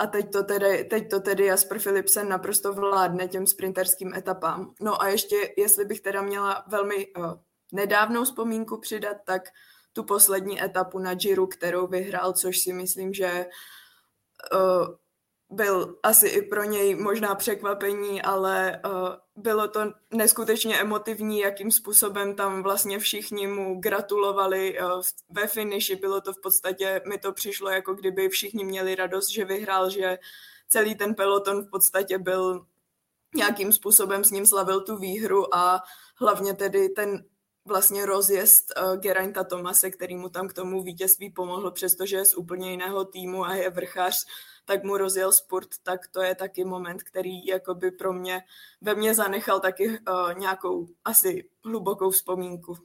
a 0.00 0.06
teď 0.06 0.32
to, 0.32 0.44
tedy, 0.44 0.84
teď 0.84 1.10
to 1.10 1.20
tedy 1.20 1.46
Jasper 1.46 1.78
Philipsen 1.78 2.28
naprosto 2.28 2.72
vládne 2.72 3.28
těm 3.28 3.46
sprinterským 3.46 4.14
etapám. 4.14 4.74
No 4.80 5.02
a 5.02 5.08
ještě, 5.08 5.54
jestli 5.56 5.84
bych 5.84 6.00
teda 6.00 6.22
měla 6.22 6.64
velmi 6.66 7.06
uh, 7.06 7.32
nedávnou 7.72 8.24
vzpomínku 8.24 8.80
přidat, 8.80 9.16
tak 9.24 9.42
tu 9.92 10.04
poslední 10.04 10.62
etapu 10.62 10.98
na 10.98 11.14
Giro, 11.14 11.46
kterou 11.46 11.86
vyhrál, 11.86 12.32
což 12.32 12.58
si 12.58 12.72
myslím, 12.72 13.14
že 13.14 13.46
uh, 14.52 14.86
byl 15.50 15.98
asi 16.02 16.28
i 16.28 16.42
pro 16.42 16.64
něj 16.64 16.94
možná 16.94 17.34
překvapení, 17.34 18.22
ale 18.22 18.80
uh, 18.84 18.92
bylo 19.36 19.68
to 19.68 19.80
neskutečně 20.10 20.80
emotivní, 20.80 21.38
jakým 21.38 21.70
způsobem 21.70 22.36
tam 22.36 22.62
vlastně 22.62 22.98
všichni 22.98 23.46
mu 23.46 23.80
gratulovali 23.80 24.80
uh, 24.80 25.02
ve 25.30 25.46
finiši. 25.46 25.96
Bylo 25.96 26.20
to 26.20 26.32
v 26.32 26.40
podstatě, 26.40 27.02
mi 27.08 27.18
to 27.18 27.32
přišlo, 27.32 27.70
jako 27.70 27.94
kdyby 27.94 28.28
všichni 28.28 28.64
měli 28.64 28.94
radost, 28.94 29.28
že 29.28 29.44
vyhrál, 29.44 29.90
že 29.90 30.18
celý 30.68 30.94
ten 30.94 31.14
peloton 31.14 31.64
v 31.64 31.70
podstatě 31.70 32.18
byl 32.18 32.66
nějakým 33.34 33.72
způsobem 33.72 34.24
s 34.24 34.30
ním 34.30 34.46
slavil 34.46 34.80
tu 34.80 34.96
výhru 34.96 35.54
a 35.54 35.82
hlavně 36.20 36.54
tedy 36.54 36.88
ten 36.88 37.24
vlastně 37.68 38.06
rozjezd 38.06 38.72
uh, 38.76 38.96
Gerainta 38.96 39.44
Tomase, 39.44 39.90
který 39.90 40.16
mu 40.16 40.28
tam 40.28 40.48
k 40.48 40.52
tomu 40.52 40.82
vítězství 40.82 41.30
pomohl, 41.30 41.70
přestože 41.70 42.16
je 42.16 42.24
z 42.24 42.34
úplně 42.34 42.70
jiného 42.70 43.04
týmu 43.04 43.44
a 43.44 43.54
je 43.54 43.70
vrchař, 43.70 44.24
tak 44.64 44.84
mu 44.84 44.96
rozjel 44.96 45.32
sport, 45.32 45.68
tak 45.82 46.00
to 46.08 46.22
je 46.22 46.34
taky 46.34 46.64
moment, 46.64 47.02
který 47.02 47.46
jakoby 47.46 47.90
pro 47.90 48.12
mě, 48.12 48.40
ve 48.80 48.94
mně 48.94 49.14
zanechal 49.14 49.60
taky 49.60 49.88
uh, 49.88 49.94
nějakou 50.38 50.88
asi 51.04 51.44
hlubokou 51.64 52.10
vzpomínku. 52.10 52.76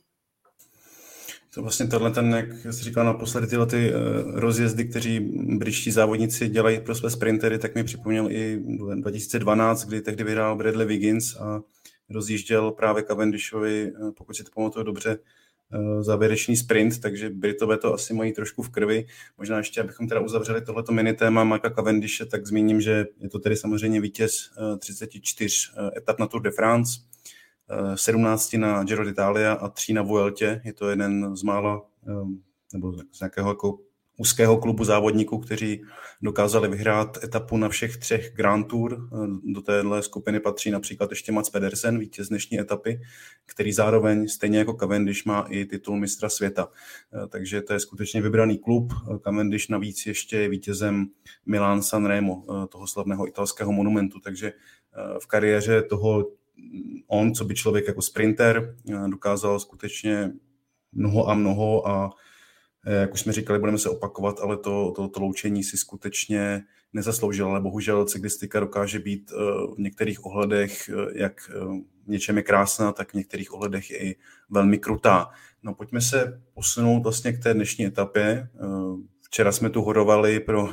To 1.54 1.62
vlastně 1.62 1.88
tohle 1.88 2.12
ten, 2.12 2.34
jak 2.34 2.74
jsi 2.74 2.84
říkal 2.84 3.06
naposledy, 3.06 3.48
tyhle 3.48 3.66
ty 3.66 3.94
uh, 3.94 4.00
rozjezdy, 4.40 4.86
kteří 4.86 5.20
britští 5.58 5.92
závodníci 5.92 6.50
dělají 6.50 6.80
pro 6.80 6.96
své 6.96 7.10
sprintery, 7.10 7.60
tak 7.60 7.76
mi 7.76 7.84
připomněl 7.84 8.32
i 8.32 8.64
2012, 8.96 9.86
kdy 9.86 10.02
tehdy 10.02 10.24
vyhrál 10.24 10.56
Bradley 10.56 10.88
Wiggins 10.88 11.36
a 11.36 11.62
rozjížděl 12.10 12.72
právě 12.72 13.04
Cavendishovi, 13.04 13.94
pokud 14.18 14.36
si 14.36 14.44
to 14.44 14.52
pamatuju 14.56 14.86
dobře, 14.86 15.20
závěrečný 16.02 16.58
sprint, 16.58 17.02
takže 17.02 17.30
Britové 17.30 17.78
to 17.78 17.94
asi 17.94 18.14
mají 18.14 18.34
trošku 18.34 18.64
v 18.64 18.70
krvi. 18.70 19.06
Možná 19.38 19.58
ještě, 19.58 19.82
abychom 19.82 20.08
teda 20.08 20.22
uzavřeli 20.22 20.62
tohleto 20.62 20.92
mini 20.92 21.14
téma 21.14 21.44
Marka 21.44 21.70
Cavendishe, 21.70 22.26
tak 22.26 22.48
zmíním, 22.48 22.82
že 22.82 23.06
je 23.20 23.30
to 23.30 23.40
tedy 23.40 23.56
samozřejmě 23.56 24.02
vítěz 24.02 24.52
34 24.80 25.56
etap 25.98 26.20
na 26.20 26.28
Tour 26.28 26.42
de 26.42 26.52
France, 26.52 27.00
17 27.96 28.54
na 28.54 28.84
Giro 28.84 29.06
d'Italia 29.06 29.54
a 29.54 29.70
3 29.70 29.94
na 29.94 30.02
Vueltě. 30.02 30.62
Je 30.66 30.74
to 30.74 30.90
jeden 30.90 31.36
z 31.36 31.44
mála, 31.44 31.86
nebo 32.74 32.94
z 33.12 33.20
nějakého 33.20 33.50
jako 33.50 33.80
úzkého 34.18 34.58
klubu 34.58 34.84
závodníků, 34.84 35.38
kteří 35.38 35.84
dokázali 36.22 36.68
vyhrát 36.68 37.24
etapu 37.24 37.58
na 37.58 37.70
všech 37.70 37.98
třech 37.98 38.34
Grand 38.36 38.68
Tour. 38.68 39.10
Do 39.44 39.62
téhle 39.62 40.04
skupiny 40.04 40.40
patří 40.40 40.72
například 40.72 41.10
ještě 41.10 41.32
Mats 41.32 41.50
Pedersen, 41.50 42.00
vítěz 42.00 42.30
dnešní 42.30 42.60
etapy, 42.60 43.02
který 43.46 43.74
zároveň, 43.74 44.28
stejně 44.28 44.60
jako 44.60 44.74
Cavendish, 44.74 45.26
má 45.26 45.46
i 45.50 45.66
titul 45.66 45.98
mistra 45.98 46.30
světa. 46.30 46.68
Takže 47.30 47.62
to 47.62 47.74
je 47.74 47.80
skutečně 47.80 48.22
vybraný 48.22 48.58
klub. 48.58 48.94
Cavendish 49.24 49.70
navíc 49.70 50.06
ještě 50.06 50.38
je 50.38 50.50
vítězem 50.50 51.08
Milan 51.46 51.82
Sanremo, 51.82 52.68
toho 52.70 52.88
slavného 52.88 53.28
italského 53.28 53.72
monumentu. 53.72 54.20
Takže 54.20 54.54
v 55.20 55.28
kariéře 55.28 55.82
toho 55.82 56.28
on, 57.08 57.34
co 57.34 57.46
by 57.46 57.56
člověk 57.56 57.88
jako 57.88 58.02
sprinter, 58.02 58.76
dokázal 59.08 59.60
skutečně 59.60 60.32
mnoho 60.94 61.30
a 61.30 61.34
mnoho 61.34 61.88
a 61.88 62.10
Eh, 62.10 62.33
jak 62.86 63.14
už 63.14 63.20
jsme 63.20 63.34
říkali, 63.34 63.60
budeme 63.60 63.78
se 63.78 63.90
opakovat, 63.90 64.40
ale 64.40 64.58
to, 64.58 64.94
to, 64.96 65.08
to 65.08 65.20
loučení 65.20 65.64
si 65.64 65.78
skutečně 65.78 66.64
nezasloužil, 66.94 67.48
ale 67.48 67.62
bohužel 67.62 68.06
cyklistika 68.06 68.60
dokáže 68.60 69.00
být 69.00 69.32
eh, 69.32 69.36
v 69.76 69.80
některých 69.80 70.26
ohledech, 70.26 70.90
eh, 70.90 71.20
jak 71.20 71.50
v 72.06 72.08
něčem 72.08 72.38
je 72.38 72.44
krásná, 72.44 72.92
tak 72.92 73.12
v 73.12 73.14
některých 73.14 73.54
ohledech 73.54 73.92
i 73.92 74.16
velmi 74.50 74.78
krutá. 74.78 75.30
No 75.64 75.74
pojďme 75.74 76.02
se 76.02 76.42
posunout 76.54 77.04
vlastně 77.04 77.34
k 77.34 77.44
té 77.44 77.54
dnešní 77.54 77.86
etapě. 77.86 78.50
Včera 79.22 79.52
jsme 79.52 79.70
tu 79.70 79.82
horovali 79.82 80.40
pro, 80.40 80.70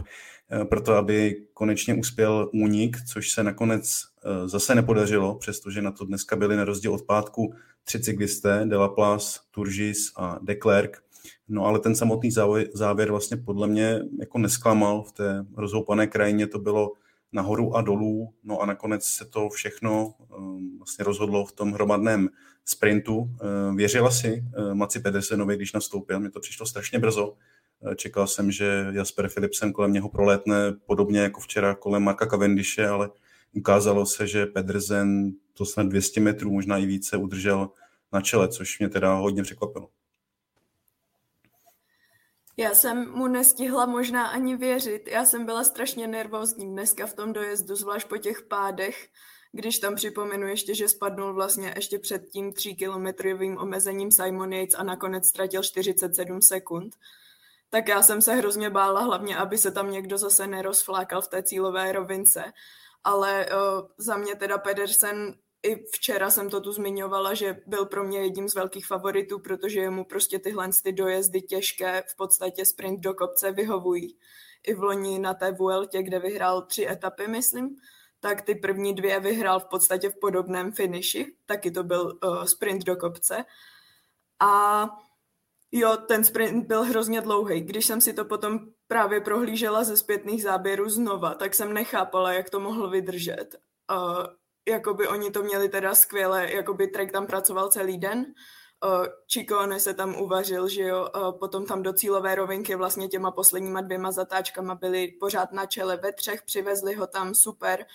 pro 0.69 0.81
to, 0.81 0.95
aby 0.95 1.47
konečně 1.55 1.95
uspěl 1.95 2.51
únik, 2.53 2.97
což 3.07 3.31
se 3.31 3.43
nakonec 3.43 4.03
zase 4.47 4.75
nepodařilo, 4.75 5.35
přestože 5.35 5.83
na 5.83 5.91
to 5.91 6.05
dneska 6.05 6.37
byli 6.37 6.57
na 6.57 6.65
rozdíl 6.65 6.95
od 6.95 7.03
pátku 7.03 7.55
tři 7.85 8.01
cyklisté, 8.01 8.67
Delaplace, 8.67 9.41
Turgis 9.51 10.13
a 10.17 10.39
Declerc. 10.43 11.10
No 11.49 11.65
ale 11.65 11.79
ten 11.79 11.97
samotný 11.97 12.31
závěr 12.75 13.11
vlastně 13.11 13.37
podle 13.37 13.67
mě 13.67 14.01
jako 14.21 14.39
nesklamal 14.39 15.03
v 15.03 15.13
té 15.13 15.47
rozhoupané 15.57 16.07
krajině, 16.07 16.47
to 16.47 16.59
bylo 16.59 16.93
nahoru 17.33 17.77
a 17.77 17.83
dolů, 17.83 18.35
no 18.45 18.61
a 18.61 18.67
nakonec 18.67 19.05
se 19.05 19.25
to 19.25 19.49
všechno 19.49 20.15
um, 20.39 20.79
vlastně 20.79 21.05
rozhodlo 21.05 21.45
v 21.47 21.53
tom 21.53 21.73
hromadném 21.73 22.29
sprintu. 22.65 23.17
Uh, 23.17 23.77
věřila 23.77 24.11
si 24.11 24.45
uh, 24.59 24.75
Maci 24.75 25.01
Pedersenovi, 25.01 25.57
když 25.57 25.73
nastoupil, 25.73 26.21
mi 26.21 26.31
to 26.31 26.41
přišlo 26.41 26.67
strašně 26.67 26.99
brzo. 26.99 27.37
Čekal 27.97 28.27
jsem, 28.27 28.51
že 28.51 28.87
Jasper 28.91 29.29
Philipsen 29.29 29.73
kolem 29.73 29.93
něho 29.93 30.09
prolétne 30.09 30.73
podobně 30.87 31.21
jako 31.21 31.41
včera 31.41 31.75
kolem 31.75 32.03
Marka 32.03 32.27
Cavendishe, 32.27 32.89
ale 32.89 33.11
ukázalo 33.53 34.07
se, 34.07 34.27
že 34.27 34.47
Pedersen 34.47 35.33
to 35.55 35.65
snad 35.65 35.87
200 35.87 36.21
metrů, 36.21 36.51
možná 36.51 36.79
i 36.79 36.87
více 36.87 37.17
udržel 37.17 37.71
na 38.13 38.21
čele, 38.21 38.49
což 38.49 38.79
mě 38.79 38.89
teda 38.89 39.15
hodně 39.15 39.43
překvapilo. 39.43 39.89
Já 42.57 42.75
jsem 42.75 43.11
mu 43.11 43.27
nestihla 43.27 43.87
možná 43.87 44.27
ani 44.27 44.57
věřit. 44.57 45.09
Já 45.09 45.25
jsem 45.25 45.45
byla 45.45 45.65
strašně 45.65 46.07
nervózní 46.07 46.67
dneska 46.67 47.07
v 47.07 47.15
tom 47.15 47.33
dojezdu, 47.33 47.77
zvlášť 47.77 48.09
po 48.09 48.19
těch 48.19 48.43
pádech, 48.43 49.09
když 49.53 49.79
tam 49.79 49.95
připomenu 49.95 50.47
ještě, 50.49 50.75
že 50.75 50.89
spadnul 50.89 51.35
vlastně 51.35 51.73
ještě 51.77 51.99
před 51.99 52.29
tím 52.29 52.53
tříkilometrovým 52.53 53.59
omezením 53.59 54.11
Simon 54.11 54.53
Yates 54.53 54.75
a 54.75 54.83
nakonec 54.83 55.29
ztratil 55.29 55.63
47 55.63 56.43
sekund. 56.43 56.97
Tak 57.71 57.89
já 57.89 58.03
jsem 58.03 58.23
se 58.23 58.35
hrozně 58.35 58.71
bála, 58.71 59.01
hlavně 59.01 59.37
aby 59.37 59.59
se 59.59 59.71
tam 59.71 59.91
někdo 59.91 60.19
zase 60.19 60.47
nerozflákal 60.47 61.23
v 61.23 61.29
té 61.29 61.43
cílové 61.43 61.93
rovince. 61.93 62.53
Ale 63.05 63.47
uh, 63.47 63.89
za 63.99 64.17
mě 64.17 64.37
teda 64.37 64.59
Pedersen 64.59 65.35
i 65.63 65.85
včera 65.93 66.31
jsem 66.31 66.51
to 66.51 66.61
tu 66.61 66.73
zmiňovala, 66.73 67.35
že 67.35 67.61
byl 67.67 67.87
pro 67.87 68.05
mě 68.05 68.19
jedním 68.19 68.49
z 68.49 68.55
velkých 68.55 68.87
favoritů, 68.87 69.39
protože 69.39 69.81
jemu 69.81 70.05
prostě 70.05 70.39
tyhle 70.39 70.71
ty 70.83 70.93
dojezdy 70.93 71.43
těžké, 71.43 72.03
v 72.09 72.17
podstatě 72.17 72.65
sprint 72.67 73.01
do 73.01 73.15
kopce 73.15 73.53
vyhovují. 73.53 74.17
I 74.67 74.75
v 74.75 74.83
loni 74.83 75.19
na 75.19 75.35
té 75.35 75.53
Vueltě, 75.53 76.03
kde 76.03 76.19
vyhrál 76.19 76.63
tři 76.63 76.87
etapy, 76.87 77.27
myslím, 77.27 77.77
tak 78.21 78.43
ty 78.43 78.55
první 78.55 78.95
dvě 78.95 79.21
vyhrál 79.21 79.61
v 79.61 79.65
podstatě 79.65 80.11
v 80.11 80.21
podobném 80.21 80.73
finiši, 80.73 81.35
taky 81.47 81.71
to 81.71 81.83
byl 81.83 82.19
uh, 82.25 82.45
sprint 82.45 82.85
do 82.85 82.97
kopce. 82.97 83.45
A 84.41 84.85
jo, 85.73 85.97
ten 85.97 86.25
sprint 86.25 86.67
byl 86.67 86.85
hrozně 86.85 87.21
dlouhý. 87.21 87.61
Když 87.61 87.87
jsem 87.87 88.01
si 88.01 88.13
to 88.13 88.25
potom 88.25 88.61
právě 88.89 89.21
prohlížela 89.21 89.85
ze 89.85 89.97
zpětných 89.97 90.43
záběrů 90.43 90.89
znova, 90.89 91.35
tak 91.35 91.55
jsem 91.55 91.73
nechápala, 91.73 92.33
jak 92.33 92.51
to 92.51 92.61
mohl 92.61 92.91
vydržet. 92.91 93.57
Uh, 93.91 94.27
jakoby 94.69 95.09
oni 95.09 95.31
to 95.31 95.43
měli 95.43 95.69
teda 95.69 95.95
skvěle, 95.95 96.53
jakoby 96.53 96.87
Trek 96.87 97.13
tam 97.13 97.27
pracoval 97.27 97.69
celý 97.69 97.99
den, 97.99 98.27
Čikone 99.27 99.81
se 99.81 99.95
tam 99.95 100.15
uvařil, 100.15 100.69
že 100.69 100.83
jo, 100.83 101.09
potom 101.39 101.67
tam 101.67 101.83
do 101.83 101.93
cílové 101.93 102.35
rovinky 102.35 102.75
vlastně 102.75 103.09
těma 103.09 103.31
posledníma 103.31 103.81
dvěma 103.81 104.13
zatáčkama 104.13 104.75
byli 104.75 105.09
pořád 105.09 105.53
na 105.53 105.67
čele 105.67 105.97
ve 105.97 106.13
třech, 106.13 106.43
přivezli 106.43 106.95
ho 106.95 107.07
tam 107.07 107.35
super. 107.35 107.87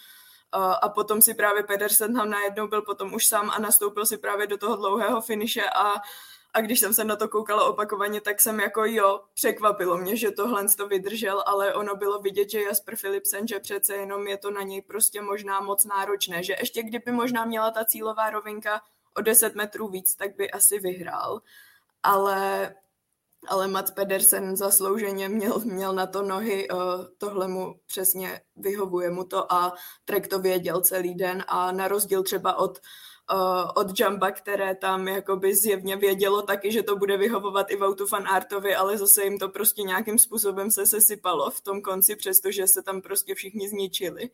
A 0.81 0.89
potom 0.89 1.21
si 1.21 1.33
právě 1.33 1.63
Pedersen 1.63 2.13
tam 2.13 2.29
najednou 2.29 2.67
byl 2.67 2.81
potom 2.81 3.13
už 3.13 3.27
sám 3.27 3.49
a 3.49 3.59
nastoupil 3.59 4.05
si 4.05 4.17
právě 4.17 4.47
do 4.47 4.57
toho 4.57 4.75
dlouhého 4.75 5.21
finiše 5.21 5.63
a 5.75 5.93
a 6.55 6.61
když 6.61 6.79
jsem 6.79 6.93
se 6.93 7.03
na 7.03 7.15
to 7.15 7.27
koukala 7.27 7.63
opakovaně, 7.63 8.21
tak 8.21 8.41
jsem 8.41 8.59
jako 8.59 8.85
jo, 8.85 9.21
překvapilo 9.33 9.97
mě, 9.97 10.15
že 10.15 10.31
tohle 10.31 10.65
to 10.77 10.87
vydržel, 10.87 11.43
ale 11.45 11.73
ono 11.73 11.95
bylo 11.95 12.19
vidět, 12.19 12.49
že 12.49 12.61
Jasper 12.61 12.95
Philipsen, 12.95 13.47
že 13.47 13.59
přece 13.59 13.95
jenom 13.95 14.27
je 14.27 14.37
to 14.37 14.51
na 14.51 14.61
něj 14.61 14.81
prostě 14.81 15.21
možná 15.21 15.61
moc 15.61 15.85
náročné, 15.85 16.43
že 16.43 16.55
ještě 16.59 16.83
kdyby 16.83 17.11
možná 17.11 17.45
měla 17.45 17.71
ta 17.71 17.85
cílová 17.85 18.29
rovinka 18.29 18.81
o 19.17 19.21
10 19.21 19.55
metrů 19.55 19.87
víc, 19.87 20.15
tak 20.15 20.35
by 20.35 20.51
asi 20.51 20.79
vyhrál. 20.79 21.41
Ale, 22.03 22.75
ale 23.47 23.67
Mats 23.67 23.91
Pedersen 23.91 24.55
zaslouženě 24.55 25.29
měl, 25.29 25.59
měl 25.59 25.93
na 25.93 26.07
to 26.07 26.21
nohy, 26.21 26.67
uh, 26.69 26.79
tohle 27.17 27.47
mu 27.47 27.79
přesně 27.85 28.41
vyhovuje 28.55 29.09
mu 29.09 29.23
to 29.23 29.53
a 29.53 29.73
Trek 30.05 30.27
to 30.27 30.39
věděl 30.39 30.81
celý 30.81 31.15
den 31.15 31.43
a 31.47 31.71
na 31.71 31.87
rozdíl 31.87 32.23
třeba 32.23 32.55
od 32.55 32.79
uh, 33.33 33.71
od 33.75 33.99
Jamba, 33.99 34.31
které 34.31 34.75
tam 34.75 35.07
jakoby 35.07 35.55
zjevně 35.55 35.95
vědělo 35.95 36.41
taky, 36.41 36.71
že 36.71 36.83
to 36.83 36.95
bude 36.95 37.17
vyhovovat 37.17 37.71
i 37.71 37.75
Voutu 37.75 38.07
fan 38.07 38.27
Artovi, 38.27 38.75
ale 38.75 38.97
zase 38.97 39.23
jim 39.23 39.39
to 39.39 39.49
prostě 39.49 39.81
nějakým 39.81 40.19
způsobem 40.19 40.71
se 40.71 40.85
sesypalo 40.85 41.51
v 41.51 41.61
tom 41.61 41.81
konci, 41.81 42.15
přestože 42.15 42.67
se 42.67 42.83
tam 42.83 43.01
prostě 43.01 43.35
všichni 43.35 43.69
zničili 43.69 44.29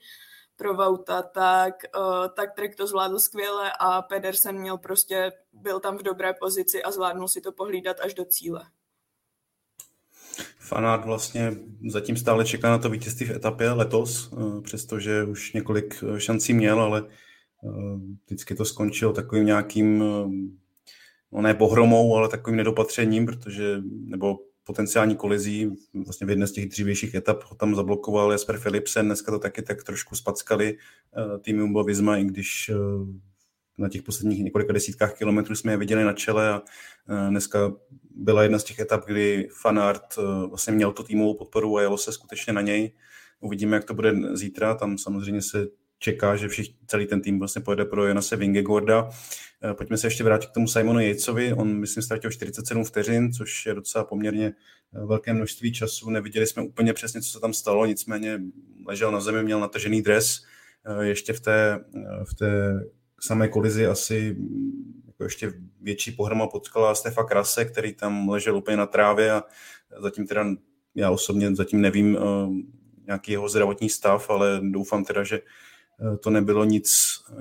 pro 0.56 0.74
Vauta, 0.74 1.22
tak, 1.22 1.74
uh, 1.98 2.28
tak 2.36 2.56
Trek 2.56 2.76
to 2.76 2.88
zvládl 2.88 3.20
skvěle 3.20 3.72
a 3.80 4.02
Pedersen 4.02 4.60
měl 4.60 4.78
prostě, 4.78 5.32
byl 5.54 5.80
tam 5.80 5.98
v 5.98 6.04
dobré 6.04 6.34
pozici 6.34 6.84
a 6.84 6.92
zvládnul 6.92 7.28
si 7.28 7.42
to 7.42 7.52
pohlídat 7.52 8.00
až 8.00 8.14
do 8.14 8.26
cíle. 8.26 8.66
Fanát 10.60 11.06
vlastně 11.06 11.54
zatím 11.90 12.18
stále 12.18 12.46
čeká 12.46 12.70
na 12.70 12.78
to 12.78 12.90
vítězství 12.90 13.26
v 13.26 13.32
etapě 13.32 13.72
letos, 13.72 14.32
eh, 14.34 14.62
přestože 14.62 15.24
už 15.24 15.54
několik 15.54 16.04
šancí 16.18 16.54
měl, 16.54 16.82
ale 16.82 17.04
vždycky 18.26 18.56
to 18.56 18.66
skončilo 18.66 19.14
takovým 19.14 19.46
nějakým, 19.46 20.04
eh, 20.04 20.58
no 21.32 21.42
ne 21.42 21.54
pohromou, 21.54 22.16
ale 22.16 22.30
takovým 22.30 22.58
nedopatřením, 22.58 23.26
protože, 23.26 23.82
nebo 23.86 24.40
potenciální 24.64 25.16
kolizí, 25.16 25.72
vlastně 26.06 26.28
v 26.28 26.30
jedné 26.30 26.48
z 26.48 26.52
těch 26.52 26.70
dřívějších 26.70 27.14
etap 27.14 27.44
ho 27.44 27.56
tam 27.56 27.76
zablokoval 27.76 28.32
Jesper 28.32 28.60
Philipsen, 28.60 29.06
dneska 29.06 29.32
to 29.32 29.40
taky 29.40 29.62
tak 29.62 29.84
trošku 29.84 30.16
spackali 30.16 30.78
eh, 30.78 31.40
tým 31.40 31.60
Jumbo 31.60 31.90
i 31.90 32.24
když 32.24 32.72
na 33.78 33.90
těch 33.90 34.04
posledních 34.04 34.44
několika 34.44 34.74
desítkách 34.74 35.18
kilometrů 35.18 35.56
jsme 35.56 35.72
je 35.74 35.78
viděli 35.78 36.04
na 36.04 36.14
čele 36.14 36.50
a 36.50 36.62
dneska 37.30 37.74
byla 38.16 38.44
jedna 38.44 38.60
z 38.60 38.64
těch 38.64 38.80
etap, 38.80 39.06
kdy 39.06 39.48
Fanart 39.62 40.16
vlastně 40.50 40.74
měl 40.74 40.92
to 40.92 41.04
týmovou 41.04 41.34
podporu 41.34 41.78
a 41.78 41.82
jelo 41.82 41.98
se 41.98 42.14
skutečně 42.14 42.54
na 42.54 42.62
něj. 42.62 42.92
Uvidíme, 43.40 43.76
jak 43.78 43.86
to 43.86 43.94
bude 43.94 44.14
zítra. 44.34 44.76
Tam 44.76 44.98
samozřejmě 44.98 45.42
se 45.42 45.68
čeká, 46.02 46.36
že 46.36 46.48
všichni, 46.48 46.76
celý 46.88 47.08
ten 47.08 47.22
tým 47.22 47.40
vlastně 47.40 47.62
pojede 47.62 47.86
pro 47.86 48.06
Jonase 48.06 48.36
Vingegorda. 48.36 49.10
Eh, 49.64 49.74
pojďme 49.74 49.98
se 49.98 50.08
ještě 50.08 50.24
vrátit 50.24 50.50
k 50.50 50.54
tomu 50.54 50.68
Simonu 50.68 51.00
Jejcovi. 51.00 51.54
On, 51.54 51.80
myslím, 51.80 52.04
ztratil 52.04 52.32
47 52.32 52.84
vteřin, 52.84 53.34
což 53.34 53.66
je 53.66 53.74
docela 53.74 54.04
poměrně 54.04 54.54
eh, 54.94 55.06
velké 55.06 55.34
množství 55.34 55.74
času. 55.74 56.10
Neviděli 56.10 56.48
jsme 56.48 56.64
úplně 56.64 56.94
přesně, 56.94 57.22
co 57.22 57.30
se 57.30 57.40
tam 57.40 57.54
stalo, 57.54 57.86
nicméně 57.86 58.42
ležel 58.88 59.12
na 59.12 59.22
zemi, 59.22 59.44
měl 59.44 59.60
natažený 59.60 60.02
dres. 60.02 60.42
Eh, 60.86 61.06
ještě 61.06 61.34
v 61.34 61.40
té, 61.40 61.86
v 62.24 62.36
té 62.36 62.80
samé 63.20 63.48
kolizi 63.48 63.86
asi 63.86 64.36
mm, 64.40 65.04
jako 65.08 65.24
ještě 65.24 65.54
větší 65.82 66.12
pohroma 66.12 66.48
potkala 66.48 66.96
Stefa 66.96 67.24
Krase, 67.24 67.66
který 67.66 67.94
tam 67.94 68.30
ležel 68.30 68.58
úplně 68.58 68.78
na 68.78 68.86
trávě 68.86 69.32
a 69.32 69.44
zatím 70.00 70.28
teda 70.28 70.46
já 70.96 71.12
osobně 71.12 71.56
zatím 71.56 71.82
nevím 71.82 72.18
nějaký 73.06 73.32
jeho 73.32 73.50
zdravotní 73.50 73.90
stav, 73.90 74.30
ale 74.30 74.60
doufám 74.64 75.06
teda, 75.06 75.24
že 75.24 75.40
to 76.20 76.30
nebylo 76.30 76.66
nic, 76.66 76.92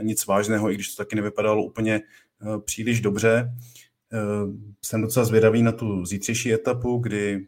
nic 0.02 0.26
vážného, 0.26 0.71
i 0.71 0.75
když 0.75 0.95
to 0.95 1.05
taky 1.05 1.17
nevypadalo 1.17 1.64
úplně 1.64 1.95
eh, 1.95 2.59
příliš 2.64 3.00
dobře. 3.00 3.52
Jsem 4.83 5.02
docela 5.02 5.25
zvědavý 5.25 5.62
na 5.62 5.73
tu 5.73 6.07
zítřejší 6.07 6.52
etapu, 6.52 6.99
kdy 6.99 7.47